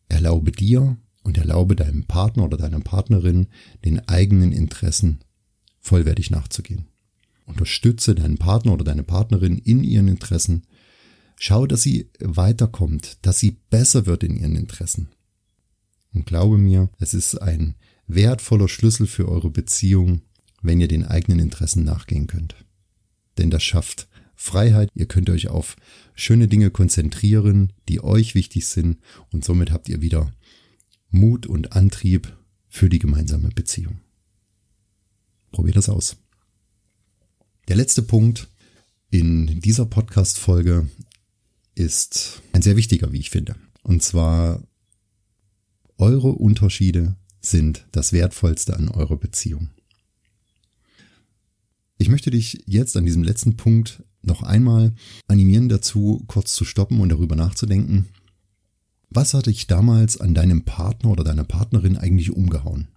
erlaube 0.09 0.53
dir 0.53 0.97
und 1.23 1.39
erlaube 1.39 1.77
deinem 1.77 2.05
Partner 2.05 2.45
oder 2.45 2.57
deiner 2.57 2.81
Partnerin 2.81 3.49
den 3.85 4.07
eigenen 4.09 4.53
Interessen 4.53 5.21
vollwertig 5.81 6.31
nachzugehen. 6.31 6.87
Unterstütze 7.47 8.15
deinen 8.15 8.39
Partner 8.39 8.73
oder 8.73 8.85
deine 8.85 9.03
Partnerin 9.03 9.59
in 9.59 9.83
ihren 9.83 10.09
Interessen 10.09 10.63
Schau, 11.37 11.67
dass 11.67 11.83
sie 11.83 12.11
weiterkommt, 12.21 13.19
dass 13.23 13.39
sie 13.39 13.57
besser 13.71 14.07
wird 14.07 14.23
in 14.23 14.37
ihren 14.37 14.57
Interessen. 14.57 15.09
Und 16.15 16.27
glaube 16.27 16.59
mir, 16.59 16.91
es 16.99 17.15
ist 17.15 17.37
ein 17.37 17.75
wertvoller 18.07 18.69
Schlüssel 18.69 19.07
für 19.07 19.29
eure 19.29 19.51
Beziehung, 19.51 20.23
wenn 20.61 20.81
ihr 20.81 20.89
den 20.89 21.05
eigenen 21.05 21.39
Interessen 21.39 21.85
nachgehen 21.85 22.27
könnt. 22.27 22.55
Denn 23.39 23.51
das 23.51 23.63
schafft 23.63 24.09
Freiheit, 24.35 24.91
ihr 24.95 25.07
könnt 25.07 25.31
euch 25.31 25.49
auf 25.49 25.77
schöne 26.15 26.49
Dinge 26.49 26.71
konzentrieren, 26.71 27.73
die 27.89 28.03
euch 28.03 28.35
wichtig 28.35 28.67
sind 28.67 28.99
und 29.31 29.45
somit 29.45 29.71
habt 29.71 29.89
ihr 29.89 30.03
wieder 30.03 30.33
Mut 31.11 31.47
und 31.47 31.73
Antrieb 31.73 32.37
für 32.69 32.89
die 32.89 32.99
gemeinsame 32.99 33.51
Beziehung. 33.51 34.01
Probiert 35.53 35.77
das 35.77 35.89
aus. 35.89 36.17
Der 37.69 37.77
letzte 37.77 38.03
Punkt 38.03 38.49
in 39.11 39.61
dieser 39.61 39.87
Podcast-Folge 39.87 40.89
ist 41.75 42.43
ein 42.53 42.63
sehr 42.63 42.77
wichtiger, 42.77 43.13
wie 43.13 43.21
ich 43.21 43.31
finde. 43.31 43.57
Und 43.83 44.03
zwar, 44.03 44.63
eure 45.99 46.33
Unterschiede 46.33 47.17
sind 47.41 47.87
das 47.93 48.13
Wertvollste 48.13 48.77
an 48.77 48.89
eurer 48.89 49.17
Beziehung. 49.17 49.71
Ich 51.99 52.09
möchte 52.09 52.31
dich 52.31 52.63
jetzt 52.67 52.97
an 52.97 53.05
diesem 53.05 53.23
letzten 53.23 53.57
Punkt 53.57 54.03
noch 54.23 54.43
einmal 54.43 54.95
animieren 55.29 55.69
dazu, 55.69 56.25
kurz 56.27 56.55
zu 56.55 56.65
stoppen 56.65 57.01
und 57.01 57.09
darüber 57.09 57.37
nachzudenken. 57.37 58.07
Was 59.11 59.35
hat 59.35 59.47
dich 59.47 59.67
damals 59.67 60.21
an 60.21 60.35
deinem 60.35 60.65
Partner 60.65 61.11
oder 61.11 61.25
deiner 61.25 61.45
Partnerin 61.45 61.97
eigentlich 61.97 62.31
umgehauen? 62.31 62.89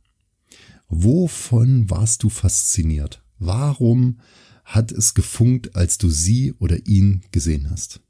Wovon 0.87 1.89
warst 1.89 2.23
du 2.23 2.29
fasziniert? 2.29 3.21
Warum 3.37 4.19
hat 4.63 4.91
es 4.91 5.13
gefunkt, 5.13 5.75
als 5.75 5.97
du 5.97 6.09
sie 6.09 6.53
oder 6.53 6.85
ihn 6.87 7.23
gesehen 7.31 7.69
hast? 7.69 8.01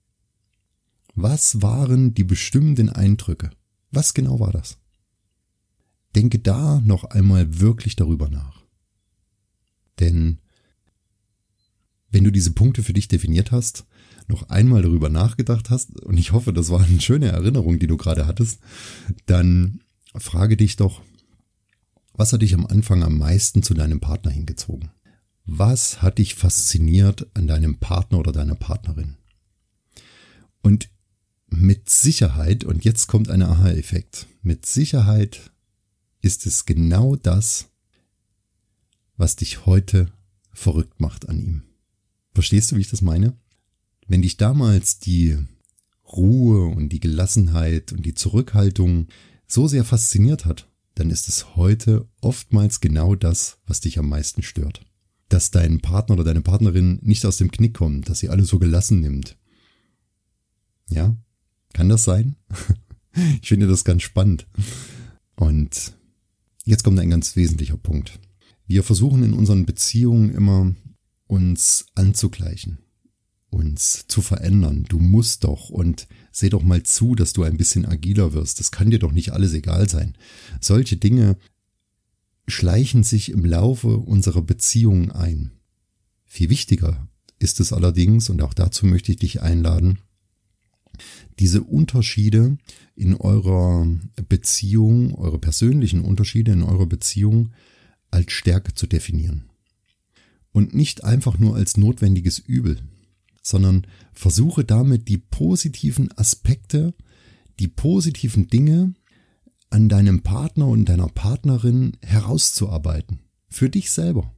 Was 1.16 1.62
waren 1.62 2.14
die 2.14 2.26
bestimmenden 2.26 2.90
Eindrücke? 2.90 3.50
Was 3.92 4.14
genau 4.14 4.40
war 4.40 4.52
das? 4.52 4.78
Denke 6.16 6.40
da 6.40 6.82
noch 6.82 7.06
einmal 7.06 7.60
wirklich 7.60 7.96
darüber 7.96 8.30
nach. 8.30 8.64
Denn 10.00 10.40
wenn 12.12 12.24
du 12.24 12.32
diese 12.32 12.52
Punkte 12.52 12.84
für 12.84 12.94
dich 12.94 13.08
definiert 13.08 13.52
hast, 13.52 13.86
noch 14.28 14.50
einmal 14.50 14.82
darüber 14.82 15.10
nachgedacht 15.10 15.70
hast, 15.70 16.00
und 16.02 16.18
ich 16.18 16.32
hoffe, 16.32 16.54
das 16.54 16.70
war 16.70 16.84
eine 16.84 17.02
schöne 17.02 17.28
Erinnerung, 17.28 17.80
die 17.80 17.88
du 17.88 17.98
gerade 17.98 18.28
hattest, 18.28 18.60
dann 19.26 19.82
frage 20.16 20.58
dich 20.58 20.76
doch, 20.76 21.02
was 22.14 22.32
hat 22.32 22.42
dich 22.42 22.54
am 22.54 22.66
Anfang 22.66 23.04
am 23.04 23.18
meisten 23.18 23.64
zu 23.64 23.74
deinem 23.74 24.00
Partner 24.00 24.32
hingezogen? 24.32 24.92
Was 25.46 26.02
hat 26.02 26.18
dich 26.18 26.36
fasziniert 26.36 27.28
an 27.34 27.48
deinem 27.48 27.78
Partner 27.78 28.20
oder 28.20 28.32
deiner 28.32 28.56
Partnerin? 28.56 29.18
Und 30.62 30.90
mit 31.56 31.90
Sicherheit, 31.90 32.64
und 32.64 32.86
jetzt 32.86 33.08
kommt 33.08 33.30
ein 33.30 33.42
Aha-Effekt, 33.42 34.28
mit 34.42 34.66
Sicherheit 34.66 35.52
ist 36.22 36.46
es 36.46 36.66
genau 36.66 37.16
das, 37.16 37.70
was 39.18 39.36
dich 39.36 39.66
heute 39.66 40.12
verrückt 40.52 41.00
macht 41.00 41.30
an 41.30 41.40
ihm. 41.40 41.64
Verstehst 42.34 42.72
du, 42.72 42.76
wie 42.76 42.82
ich 42.82 42.90
das 42.90 43.02
meine? 43.02 43.38
Wenn 44.08 44.22
dich 44.22 44.38
damals 44.38 45.00
die 45.00 45.38
Ruhe 46.06 46.68
und 46.68 46.90
die 46.90 47.00
Gelassenheit 47.00 47.92
und 47.92 48.06
die 48.06 48.14
Zurückhaltung 48.14 49.08
so 49.48 49.68
sehr 49.68 49.84
fasziniert 49.84 50.46
hat, 50.46 50.70
dann 50.96 51.10
ist 51.10 51.28
es 51.28 51.56
heute 51.56 52.08
oftmals 52.22 52.82
genau 52.82 53.16
das, 53.16 53.60
was 53.66 53.82
dich 53.82 54.00
am 54.00 54.10
meisten 54.10 54.44
stört. 54.44 54.86
Dass 55.30 55.52
dein 55.52 55.82
Partner 55.82 56.16
oder 56.16 56.24
deine 56.24 56.42
Partnerin 56.42 57.00
nicht 57.02 57.26
aus 57.26 57.38
dem 57.38 57.52
Knick 57.52 57.76
kommt, 57.76 58.10
dass 58.10 58.20
sie 58.20 58.30
alle 58.30 58.46
so 58.46 58.60
gelassen 58.60 59.00
nimmt. 59.00 59.38
Ja, 60.90 61.18
kann 61.76 61.90
das 61.90 62.06
sein? 62.06 62.38
ich 63.42 63.50
finde 63.50 63.68
das 63.68 63.84
ganz 63.84 64.02
spannend. 64.02 64.48
Und 65.36 65.94
jetzt 66.64 66.84
kommt 66.84 66.98
ein 67.00 67.10
ganz 67.10 67.36
wesentlicher 67.36 67.76
Punkt. 67.76 68.18
Wir 68.66 68.82
versuchen 68.82 69.24
in 69.24 69.34
unseren 69.34 69.66
Beziehungen 69.66 70.34
immer 70.34 70.74
uns 71.28 71.88
anzugleichen, 71.94 72.78
uns 73.50 74.06
zu 74.08 74.22
verändern. 74.22 74.86
Du 74.88 75.00
musst 75.00 75.44
doch 75.44 75.70
und 75.70 76.08
seh 76.32 76.48
doch 76.50 76.64
mal 76.64 76.84
zu, 76.84 77.14
dass 77.14 77.34
du 77.34 77.44
ein 77.44 77.58
bisschen 77.58 77.86
agiler 77.86 78.32
wirst. 78.32 78.62
Das 78.62 78.72
kann 78.72 78.90
dir 78.90 79.00
doch 79.00 79.12
nicht 79.12 79.34
alles 79.34 79.54
egal 79.54 79.90
sein. 79.90 80.18
Solche 80.62 80.96
Dinge 80.96 81.38
schleichen 82.48 83.04
sich 83.04 83.32
im 83.32 83.44
Laufe 83.44 83.98
unserer 83.98 84.42
Beziehungen 84.42 85.12
ein. 85.12 85.52
Viel 86.24 86.50
wichtiger 86.50 87.10
ist 87.38 87.60
es 87.60 87.74
allerdings, 87.74 88.30
und 88.30 88.42
auch 88.42 88.54
dazu 88.54 88.86
möchte 88.86 89.12
ich 89.12 89.18
dich 89.18 89.42
einladen, 89.42 90.00
diese 91.40 91.64
Unterschiede 91.64 92.58
in 92.96 93.16
eurer 93.16 93.88
Beziehung, 94.30 95.16
eure 95.16 95.40
persönlichen 95.40 96.02
Unterschiede 96.02 96.52
in 96.52 96.64
eurer 96.64 96.86
Beziehung 96.86 97.52
als 98.12 98.32
Stärke 98.32 98.74
zu 98.74 98.88
definieren. 98.88 99.50
Und 100.52 100.74
nicht 100.74 101.04
einfach 101.04 101.38
nur 101.38 101.56
als 101.56 101.76
notwendiges 101.76 102.40
Übel, 102.40 102.80
sondern 103.42 103.86
versuche 104.14 104.64
damit 104.64 105.08
die 105.10 105.18
positiven 105.18 106.12
Aspekte, 106.18 106.94
die 107.60 107.68
positiven 107.68 108.48
Dinge 108.48 108.94
an 109.70 109.90
deinem 109.90 110.22
Partner 110.22 110.68
und 110.68 110.86
deiner 110.86 111.10
Partnerin 111.10 111.98
herauszuarbeiten. 112.02 113.20
Für 113.50 113.70
dich 113.70 113.92
selber. 113.92 114.34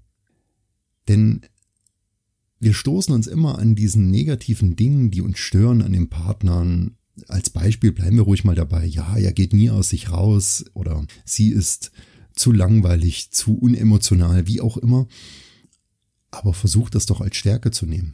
Denn 1.08 1.42
wir 2.60 2.74
stoßen 2.74 3.14
uns 3.14 3.28
immer 3.28 3.60
an 3.60 3.76
diesen 3.76 4.10
negativen 4.10 4.76
Dingen, 4.76 5.12
die 5.12 5.22
uns 5.22 5.38
stören 5.38 5.82
an 5.82 5.94
den 5.94 6.10
Partnern. 6.10 6.98
Als 7.28 7.50
Beispiel 7.50 7.92
bleiben 7.92 8.18
wir 8.18 8.24
ruhig 8.24 8.44
mal 8.44 8.56
dabei. 8.56 8.86
Ja, 8.86 9.16
er 9.18 9.34
geht 9.34 9.54
nie 9.54 9.70
aus 9.70 9.90
sich 9.90 10.12
raus 10.12 10.66
oder 10.74 11.06
sie 11.26 11.50
ist 11.50 11.92
zu 12.36 12.52
langweilig, 12.52 13.32
zu 13.32 13.58
unemotional, 13.58 14.48
wie 14.48 14.62
auch 14.62 14.78
immer. 14.78 15.08
Aber 16.32 16.54
versuch 16.54 16.90
das 16.90 17.06
doch 17.06 17.22
als 17.22 17.36
Stärke 17.36 17.72
zu 17.72 17.86
nehmen. 17.86 18.14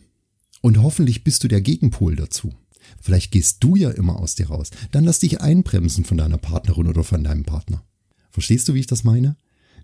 Und 0.62 0.82
hoffentlich 0.82 1.24
bist 1.24 1.44
du 1.44 1.48
der 1.48 1.62
Gegenpol 1.62 2.16
dazu. 2.16 2.54
Vielleicht 3.02 3.32
gehst 3.32 3.64
du 3.64 3.76
ja 3.76 3.92
immer 3.92 4.20
aus 4.20 4.36
dir 4.36 4.48
raus. 4.48 4.72
Dann 4.92 5.04
lass 5.04 5.20
dich 5.20 5.42
einbremsen 5.42 6.06
von 6.06 6.18
deiner 6.18 6.38
Partnerin 6.38 6.88
oder 6.88 7.04
von 7.04 7.24
deinem 7.24 7.44
Partner. 7.44 7.84
Verstehst 8.30 8.68
du, 8.68 8.74
wie 8.74 8.80
ich 8.80 8.88
das 8.88 9.04
meine? 9.04 9.36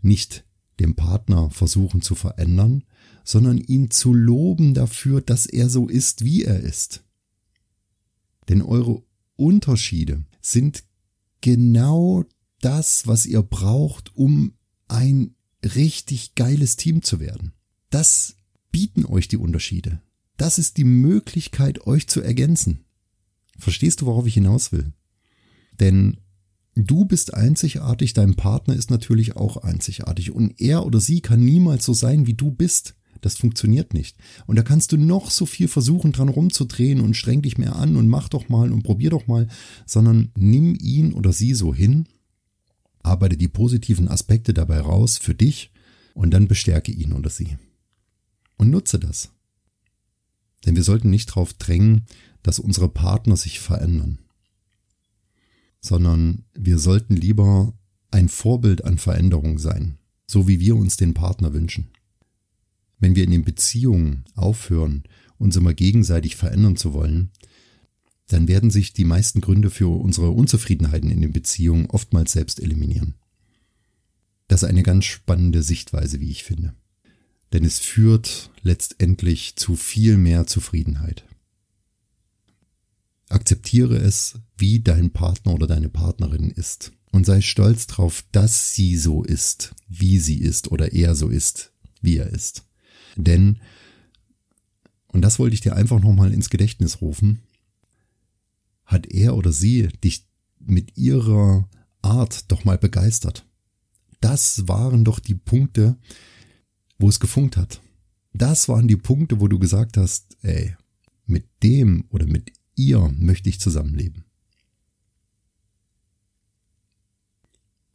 Nicht 0.01 0.45
dem 0.79 0.95
Partner 0.95 1.49
versuchen 1.49 2.01
zu 2.01 2.15
verändern, 2.15 2.83
sondern 3.29 3.59
ihn 3.59 3.91
zu 3.91 4.11
loben 4.11 4.73
dafür, 4.73 5.21
dass 5.21 5.45
er 5.45 5.69
so 5.69 5.87
ist, 5.87 6.25
wie 6.25 6.45
er 6.45 6.61
ist. 6.61 7.03
Denn 8.47 8.63
eure 8.63 9.03
Unterschiede 9.35 10.25
sind 10.41 10.83
genau 11.39 12.25
das, 12.59 13.05
was 13.05 13.27
ihr 13.27 13.43
braucht, 13.43 14.15
um 14.15 14.53
ein 14.87 15.35
richtig 15.63 16.33
geiles 16.33 16.75
Team 16.75 17.03
zu 17.03 17.19
werden. 17.19 17.53
Das 17.91 18.37
bieten 18.71 19.05
euch 19.05 19.27
die 19.27 19.37
Unterschiede. 19.37 20.01
Das 20.35 20.57
ist 20.57 20.77
die 20.77 20.83
Möglichkeit, 20.83 21.85
euch 21.85 22.07
zu 22.07 22.21
ergänzen. 22.21 22.83
Verstehst 23.59 24.01
du, 24.01 24.07
worauf 24.07 24.25
ich 24.25 24.33
hinaus 24.33 24.71
will? 24.71 24.91
Denn 25.79 26.17
du 26.73 27.05
bist 27.05 27.35
einzigartig, 27.35 28.13
dein 28.13 28.33
Partner 28.33 28.75
ist 28.75 28.89
natürlich 28.89 29.35
auch 29.35 29.57
einzigartig 29.57 30.31
und 30.31 30.59
er 30.59 30.83
oder 30.83 30.99
sie 30.99 31.21
kann 31.21 31.45
niemals 31.45 31.85
so 31.85 31.93
sein, 31.93 32.25
wie 32.25 32.33
du 32.33 32.49
bist. 32.49 32.95
Das 33.21 33.37
funktioniert 33.37 33.93
nicht. 33.93 34.17
Und 34.47 34.55
da 34.55 34.63
kannst 34.63 34.91
du 34.91 34.97
noch 34.97 35.29
so 35.31 35.45
viel 35.45 35.67
versuchen, 35.67 36.11
dran 36.11 36.29
rumzudrehen 36.29 37.01
und 37.01 37.15
streng 37.15 37.41
dich 37.41 37.57
mehr 37.57 37.75
an 37.75 37.95
und 37.97 38.07
mach 38.07 38.29
doch 38.29 38.49
mal 38.49 38.71
und 38.71 38.83
probier 38.83 39.09
doch 39.09 39.27
mal, 39.27 39.47
sondern 39.85 40.31
nimm 40.35 40.75
ihn 40.79 41.13
oder 41.13 41.33
sie 41.33 41.53
so 41.53 41.73
hin, 41.73 42.07
arbeite 43.03 43.37
die 43.37 43.47
positiven 43.47 44.07
Aspekte 44.07 44.53
dabei 44.53 44.79
raus 44.79 45.17
für 45.17 45.35
dich 45.35 45.71
und 46.13 46.31
dann 46.31 46.47
bestärke 46.47 46.91
ihn 46.91 47.13
oder 47.13 47.29
sie. 47.29 47.57
Und 48.57 48.69
nutze 48.69 48.99
das. 48.99 49.29
Denn 50.65 50.75
wir 50.75 50.83
sollten 50.83 51.09
nicht 51.09 51.29
darauf 51.29 51.53
drängen, 51.53 52.05
dass 52.43 52.59
unsere 52.59 52.89
Partner 52.89 53.37
sich 53.37 53.59
verändern, 53.59 54.19
sondern 55.81 56.43
wir 56.53 56.77
sollten 56.77 57.15
lieber 57.15 57.73
ein 58.11 58.29
Vorbild 58.29 58.83
an 58.83 58.97
Veränderung 58.97 59.59
sein, 59.59 59.97
so 60.27 60.47
wie 60.47 60.59
wir 60.59 60.75
uns 60.75 60.97
den 60.97 61.13
Partner 61.13 61.53
wünschen. 61.53 61.89
Wenn 62.99 63.15
wir 63.15 63.23
in 63.23 63.31
den 63.31 63.45
Beziehungen 63.45 64.25
aufhören, 64.35 65.03
uns 65.37 65.55
immer 65.55 65.73
gegenseitig 65.73 66.35
verändern 66.35 66.75
zu 66.75 66.93
wollen, 66.93 67.31
dann 68.27 68.47
werden 68.47 68.69
sich 68.69 68.93
die 68.93 69.05
meisten 69.05 69.41
Gründe 69.41 69.69
für 69.69 69.87
unsere 69.87 70.29
Unzufriedenheiten 70.29 71.09
in 71.09 71.21
den 71.21 71.31
Beziehungen 71.31 71.87
oftmals 71.87 72.31
selbst 72.31 72.61
eliminieren. 72.61 73.15
Das 74.47 74.63
ist 74.63 74.69
eine 74.69 74.83
ganz 74.83 75.05
spannende 75.05 75.63
Sichtweise, 75.63 76.19
wie 76.19 76.29
ich 76.29 76.43
finde. 76.43 76.73
Denn 77.53 77.65
es 77.65 77.79
führt 77.79 78.51
letztendlich 78.61 79.55
zu 79.55 79.75
viel 79.75 80.17
mehr 80.17 80.45
Zufriedenheit. 80.45 81.25
Akzeptiere 83.29 83.97
es, 83.97 84.39
wie 84.57 84.79
dein 84.79 85.11
Partner 85.11 85.53
oder 85.53 85.67
deine 85.67 85.89
Partnerin 85.89 86.49
ist. 86.49 86.91
Und 87.11 87.25
sei 87.25 87.41
stolz 87.41 87.87
darauf, 87.87 88.23
dass 88.31 88.75
sie 88.75 88.97
so 88.97 89.23
ist, 89.23 89.73
wie 89.87 90.19
sie 90.19 90.39
ist 90.39 90.71
oder 90.71 90.93
er 90.93 91.15
so 91.15 91.29
ist, 91.29 91.71
wie 92.01 92.17
er 92.17 92.27
ist. 92.27 92.68
Denn, 93.23 93.59
und 95.07 95.21
das 95.21 95.39
wollte 95.39 95.53
ich 95.53 95.61
dir 95.61 95.75
einfach 95.75 95.99
nochmal 95.99 96.33
ins 96.33 96.49
Gedächtnis 96.49 97.01
rufen, 97.01 97.41
hat 98.85 99.07
er 99.07 99.35
oder 99.35 99.51
sie 99.51 99.87
dich 100.03 100.25
mit 100.59 100.97
ihrer 100.97 101.69
Art 102.01 102.51
doch 102.51 102.65
mal 102.65 102.77
begeistert. 102.77 103.45
Das 104.21 104.67
waren 104.67 105.03
doch 105.05 105.19
die 105.19 105.35
Punkte, 105.35 105.97
wo 106.97 107.07
es 107.07 107.19
gefunkt 107.19 107.57
hat. 107.57 107.81
Das 108.33 108.67
waren 108.67 108.87
die 108.87 108.97
Punkte, 108.97 109.39
wo 109.39 109.47
du 109.47 109.59
gesagt 109.59 109.97
hast, 109.97 110.37
ey, 110.41 110.75
mit 111.25 111.45
dem 111.63 112.05
oder 112.09 112.25
mit 112.25 112.51
ihr 112.75 113.13
möchte 113.17 113.49
ich 113.49 113.59
zusammenleben. 113.59 114.25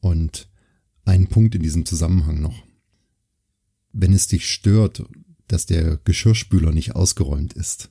Und 0.01 0.49
ein 1.05 1.29
Punkt 1.29 1.55
in 1.55 1.63
diesem 1.63 1.87
Zusammenhang 1.87 2.41
noch. 2.41 2.63
Wenn 3.95 4.13
es 4.13 4.27
dich 4.27 4.51
stört, 4.51 5.05
dass 5.47 5.67
der 5.67 5.99
Geschirrspüler 5.99 6.73
nicht 6.73 6.97
ausgeräumt 6.97 7.53
ist, 7.55 7.91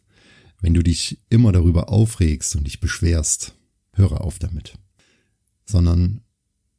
wenn 0.62 0.74
du 0.74 0.84
dich 0.84 1.20
immer 1.30 1.52
darüber 1.52 1.90
aufregst 1.90 2.56
und 2.56 2.66
dich 2.66 2.80
beschwerst, 2.80 3.56
höre 3.94 4.22
auf 4.22 4.38
damit. 4.38 4.78
Sondern 5.66 6.22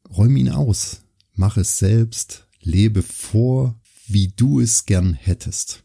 räume 0.09 0.39
ihn 0.39 0.51
aus, 0.51 1.03
mach 1.35 1.57
es 1.57 1.79
selbst, 1.79 2.47
lebe 2.61 3.03
vor, 3.03 3.81
wie 4.07 4.29
du 4.29 4.61
es 4.61 4.85
gern 4.85 5.15
hättest. 5.15 5.85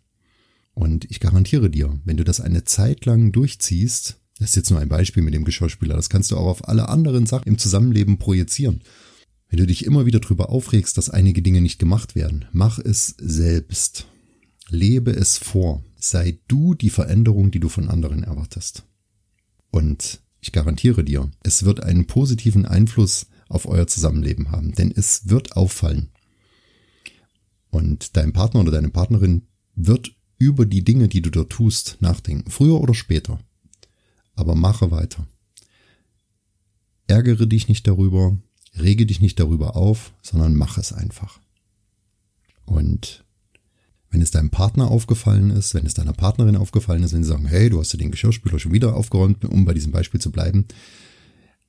Und 0.73 1.05
ich 1.09 1.21
garantiere 1.21 1.69
dir, 1.69 1.99
wenn 2.03 2.17
du 2.17 2.23
das 2.23 2.41
eine 2.41 2.65
Zeit 2.65 3.05
lang 3.05 3.31
durchziehst, 3.31 4.17
das 4.37 4.49
ist 4.49 4.55
jetzt 4.55 4.69
nur 4.69 4.79
ein 4.79 4.89
Beispiel 4.89 5.23
mit 5.23 5.33
dem 5.33 5.43
Geschirrspüler, 5.43 5.95
das 5.95 6.09
kannst 6.09 6.31
du 6.31 6.37
auch 6.37 6.47
auf 6.47 6.67
alle 6.67 6.89
anderen 6.89 7.25
Sachen 7.25 7.47
im 7.47 7.57
Zusammenleben 7.57 8.17
projizieren. 8.17 8.81
Wenn 9.49 9.57
du 9.57 9.65
dich 9.65 9.85
immer 9.85 10.05
wieder 10.05 10.19
darüber 10.19 10.49
aufregst, 10.49 10.97
dass 10.97 11.09
einige 11.09 11.41
Dinge 11.41 11.61
nicht 11.61 11.79
gemacht 11.79 12.15
werden, 12.15 12.45
mach 12.51 12.77
es 12.77 13.15
selbst. 13.17 14.07
Lebe 14.69 15.11
es 15.11 15.39
vor. 15.39 15.83
Sei 15.97 16.39
du 16.47 16.75
die 16.75 16.91
Veränderung, 16.91 17.49
die 17.49 17.59
du 17.59 17.67
von 17.67 17.89
anderen 17.89 18.23
erwartest. 18.23 18.85
Und 19.71 20.21
ich 20.39 20.51
garantiere 20.51 21.03
dir, 21.03 21.29
es 21.43 21.63
wird 21.63 21.81
einen 21.81 22.05
positiven 22.05 22.65
Einfluss 22.65 23.27
auf 23.49 23.65
euer 23.65 23.87
Zusammenleben 23.87 24.51
haben, 24.51 24.73
denn 24.73 24.93
es 24.95 25.27
wird 25.27 25.57
auffallen. 25.57 26.09
Und 27.71 28.15
dein 28.15 28.33
Partner 28.33 28.61
oder 28.61 28.71
deine 28.71 28.89
Partnerin 28.89 29.47
wird 29.75 30.15
über 30.37 30.65
die 30.65 30.83
Dinge, 30.83 31.07
die 31.07 31.21
du 31.21 31.31
dort 31.31 31.51
tust, 31.51 31.97
nachdenken, 31.99 32.51
früher 32.51 32.79
oder 32.79 32.93
später. 32.93 33.39
Aber 34.35 34.55
mache 34.55 34.91
weiter. 34.91 35.27
Ärgere 37.07 37.47
dich 37.47 37.67
nicht 37.67 37.87
darüber, 37.87 38.37
rege 38.77 39.05
dich 39.05 39.21
nicht 39.21 39.39
darüber 39.39 39.75
auf, 39.75 40.13
sondern 40.21 40.55
mach 40.55 40.77
es 40.77 40.93
einfach. 40.93 41.39
Und 42.65 43.23
wenn 44.11 44.21
es 44.21 44.31
deinem 44.31 44.49
Partner 44.49 44.89
aufgefallen 44.89 45.51
ist, 45.51 45.73
wenn 45.73 45.85
es 45.85 45.93
deiner 45.93 46.13
Partnerin 46.13 46.55
aufgefallen 46.55 47.03
ist, 47.03 47.13
wenn 47.13 47.23
sie 47.23 47.29
sagen, 47.29 47.45
hey, 47.45 47.69
du 47.69 47.79
hast 47.79 47.93
ja 47.93 47.99
den 47.99 48.11
Geschirrspüler 48.11 48.59
schon 48.59 48.73
wieder 48.73 48.95
aufgeräumt, 48.95 49.45
um 49.45 49.65
bei 49.65 49.73
diesem 49.73 49.91
Beispiel 49.91 50.19
zu 50.19 50.31
bleiben, 50.31 50.65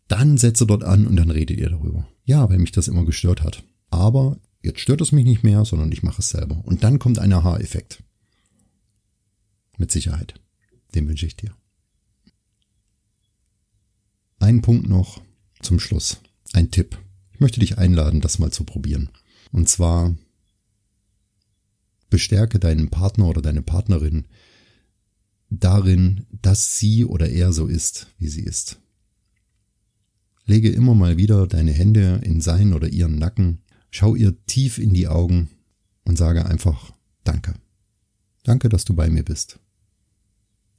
dann 0.09 0.39
setze 0.39 0.67
dort 0.67 0.83
an 0.83 1.07
und 1.07 1.17
dann 1.17 1.31
redet 1.31 1.59
ihr 1.59 1.71
darüber. 1.71 2.07
Ja, 2.25 2.49
weil 2.49 2.59
mich 2.59 2.73
das 2.73 2.89
immer 2.89 3.05
gestört 3.05 3.43
hat. 3.43 3.63
Aber 3.91 4.39
jetzt 4.63 4.81
stört 4.81 5.01
es 5.01 5.13
mich 5.13 5.25
nicht 5.25 5.45
mehr, 5.45 5.65
sondern 5.65 5.93
ich 5.93 6.03
mache 6.03 6.21
es 6.21 6.31
selber. 6.31 6.63
Und 6.65 6.83
dann 6.83 6.99
kommt 6.99 7.19
ein 7.19 7.33
Aha-Effekt. 7.33 8.03
Mit 9.77 9.93
Sicherheit. 9.93 10.35
Den 10.95 11.09
wünsche 11.09 11.27
ich 11.27 11.37
dir. 11.37 11.55
Ein 14.39 14.63
Punkt 14.63 14.89
noch 14.89 15.21
zum 15.61 15.79
Schluss. 15.79 16.21
Ein 16.53 16.71
Tipp. 16.71 16.99
Ich 17.33 17.41
möchte 17.41 17.61
dich 17.61 17.79
einladen, 17.79 18.21
das 18.21 18.39
mal 18.39 18.51
zu 18.51 18.65
probieren. 18.65 19.11
Und 19.53 19.69
zwar 19.69 20.15
bestärke 22.09 22.59
deinen 22.59 22.91
Partner 22.91 23.27
oder 23.29 23.41
deine 23.41 23.63
Partnerin 23.63 24.27
darin, 25.49 26.27
dass 26.31 26.79
sie 26.79 27.05
oder 27.05 27.29
er 27.29 27.53
so 27.53 27.67
ist, 27.67 28.09
wie 28.19 28.29
sie 28.29 28.43
ist. 28.43 28.81
Lege 30.45 30.71
immer 30.71 30.95
mal 30.95 31.17
wieder 31.17 31.47
deine 31.47 31.73
Hände 31.73 32.21
in 32.25 32.41
seinen 32.41 32.73
oder 32.73 32.89
ihren 32.89 33.19
Nacken, 33.19 33.63
schau 33.91 34.15
ihr 34.15 34.35
tief 34.47 34.79
in 34.79 34.95
die 34.95 35.09
Augen 35.09 35.51
und 36.05 36.17
sage 36.17 36.47
einfach 36.47 36.93
Danke. 37.25 37.55
Danke, 38.43 38.69
dass 38.69 38.85
du 38.85 38.95
bei 38.95 39.11
mir 39.11 39.23
bist. 39.23 39.59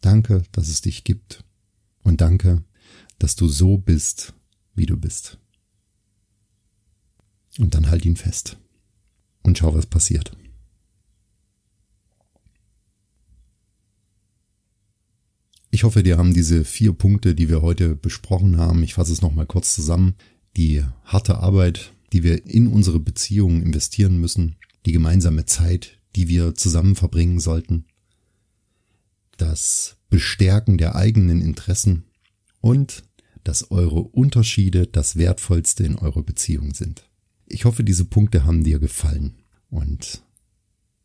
Danke, 0.01 0.43
dass 0.51 0.67
es 0.67 0.81
dich 0.81 1.03
gibt. 1.03 1.43
Und 2.03 2.21
danke, 2.21 2.63
dass 3.19 3.35
du 3.35 3.47
so 3.47 3.77
bist, 3.77 4.33
wie 4.73 4.87
du 4.87 4.97
bist. 4.97 5.37
Und 7.59 7.75
dann 7.75 7.89
halt 7.89 8.05
ihn 8.05 8.15
fest. 8.15 8.57
Und 9.43 9.57
schau, 9.57 9.73
was 9.75 9.85
passiert. 9.85 10.31
Ich 15.73 15.83
hoffe, 15.83 16.03
dir 16.03 16.17
haben 16.17 16.33
diese 16.33 16.65
vier 16.65 16.91
Punkte, 16.91 17.33
die 17.33 17.47
wir 17.47 17.61
heute 17.61 17.95
besprochen 17.95 18.57
haben, 18.57 18.83
ich 18.83 18.93
fasse 18.93 19.13
es 19.13 19.21
nochmal 19.21 19.45
kurz 19.45 19.73
zusammen, 19.73 20.15
die 20.57 20.83
harte 21.05 21.37
Arbeit, 21.37 21.93
die 22.11 22.23
wir 22.23 22.45
in 22.45 22.67
unsere 22.67 22.99
Beziehungen 22.99 23.61
investieren 23.63 24.19
müssen, 24.19 24.57
die 24.85 24.91
gemeinsame 24.91 25.45
Zeit, 25.45 25.97
die 26.17 26.27
wir 26.27 26.55
zusammen 26.55 26.95
verbringen 26.95 27.39
sollten, 27.39 27.85
das 29.37 29.95
Bestärken 30.09 30.77
der 30.77 30.95
eigenen 30.95 31.41
Interessen 31.41 32.03
und 32.59 33.03
dass 33.45 33.71
eure 33.71 34.01
Unterschiede 34.01 34.87
das 34.87 35.15
Wertvollste 35.15 35.83
in 35.85 35.95
eurer 35.95 36.21
Beziehung 36.21 36.73
sind. 36.73 37.09
Ich 37.53 37.65
hoffe, 37.65 37.83
diese 37.83 38.05
Punkte 38.05 38.45
haben 38.45 38.63
dir 38.63 38.79
gefallen 38.79 39.35
und 39.69 40.23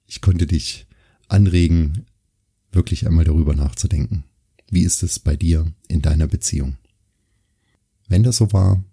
ich 0.06 0.20
konnte 0.20 0.46
dich 0.46 0.86
anregen, 1.28 2.06
wirklich 2.70 3.06
einmal 3.06 3.24
darüber 3.24 3.54
nachzudenken. 3.54 4.24
Wie 4.70 4.82
ist 4.82 5.02
es 5.02 5.18
bei 5.18 5.36
dir 5.36 5.72
in 5.88 6.02
deiner 6.02 6.28
Beziehung? 6.28 6.76
Wenn 8.08 8.22
das 8.22 8.36
so 8.36 8.52
war, 8.52 8.84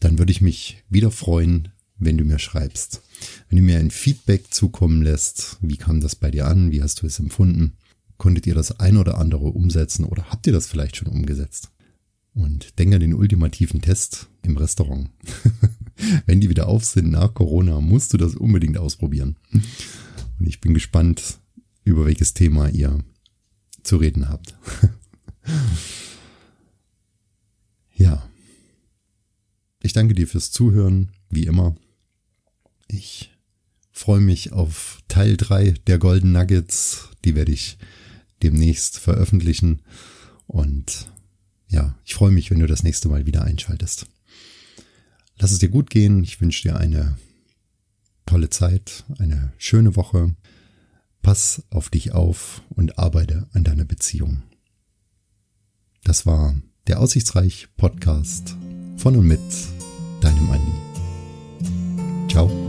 dann 0.00 0.18
würde 0.18 0.32
ich 0.32 0.42
mich 0.42 0.84
wieder 0.90 1.10
freuen, 1.10 1.70
wenn 1.96 2.18
du 2.18 2.24
mir 2.24 2.38
schreibst. 2.38 3.02
Wenn 3.48 3.56
du 3.56 3.64
mir 3.64 3.78
ein 3.78 3.90
Feedback 3.90 4.52
zukommen 4.52 5.02
lässt, 5.02 5.56
wie 5.62 5.78
kam 5.78 6.00
das 6.00 6.14
bei 6.14 6.30
dir 6.30 6.46
an, 6.46 6.72
wie 6.72 6.82
hast 6.82 7.00
du 7.02 7.06
es 7.06 7.18
empfunden? 7.18 7.72
Konntet 8.18 8.46
ihr 8.46 8.54
das 8.54 8.80
ein 8.80 8.98
oder 8.98 9.16
andere 9.16 9.48
umsetzen 9.48 10.04
oder 10.04 10.30
habt 10.30 10.46
ihr 10.46 10.52
das 10.52 10.66
vielleicht 10.66 10.96
schon 10.96 11.08
umgesetzt? 11.08 11.70
Und 12.34 12.78
denke 12.78 12.96
an 12.96 13.00
den 13.00 13.14
ultimativen 13.14 13.80
Test 13.80 14.28
im 14.42 14.58
Restaurant. 14.58 15.10
wenn 16.26 16.40
die 16.40 16.48
wieder 16.48 16.68
auf 16.68 16.84
sind 16.84 17.10
nach 17.10 17.34
Corona, 17.34 17.80
musst 17.80 18.12
du 18.12 18.16
das 18.16 18.34
unbedingt 18.34 18.78
ausprobieren. 18.78 19.36
Und 19.52 20.46
ich 20.46 20.60
bin 20.60 20.74
gespannt, 20.74 21.38
über 21.84 22.06
welches 22.06 22.34
Thema 22.34 22.68
ihr 22.68 23.02
zu 23.82 23.96
reden 23.96 24.28
habt. 24.28 24.56
ja. 27.94 28.28
Ich 29.82 29.92
danke 29.92 30.14
dir 30.14 30.28
fürs 30.28 30.50
Zuhören, 30.50 31.12
wie 31.30 31.44
immer. 31.44 31.74
Ich 32.88 33.30
freue 33.90 34.20
mich 34.20 34.52
auf 34.52 35.02
Teil 35.08 35.36
3 35.36 35.72
der 35.86 35.98
Golden 35.98 36.32
Nuggets. 36.32 37.08
Die 37.24 37.34
werde 37.34 37.52
ich 37.52 37.78
demnächst 38.42 38.98
veröffentlichen. 38.98 39.82
Und 40.46 41.08
ja, 41.68 41.98
ich 42.04 42.14
freue 42.14 42.30
mich, 42.30 42.50
wenn 42.50 42.60
du 42.60 42.66
das 42.66 42.82
nächste 42.82 43.08
Mal 43.08 43.26
wieder 43.26 43.42
einschaltest. 43.42 44.06
Lass 45.38 45.52
es 45.52 45.58
dir 45.58 45.68
gut 45.68 45.90
gehen. 45.90 46.22
Ich 46.22 46.40
wünsche 46.40 46.62
dir 46.62 46.76
eine 46.76 47.16
tolle 48.26 48.50
Zeit, 48.50 49.04
eine 49.18 49.52
schöne 49.56 49.96
Woche. 49.96 50.34
Pass 51.22 51.62
auf 51.70 51.90
dich 51.90 52.12
auf 52.12 52.62
und 52.70 52.98
arbeite 52.98 53.48
an 53.52 53.64
deiner 53.64 53.84
Beziehung. 53.84 54.42
Das 56.04 56.26
war 56.26 56.54
der 56.86 57.00
Aussichtsreich 57.00 57.68
Podcast 57.76 58.56
von 58.96 59.16
und 59.16 59.26
mit 59.26 59.40
deinem 60.20 60.50
Andi. 60.50 62.30
Ciao. 62.30 62.67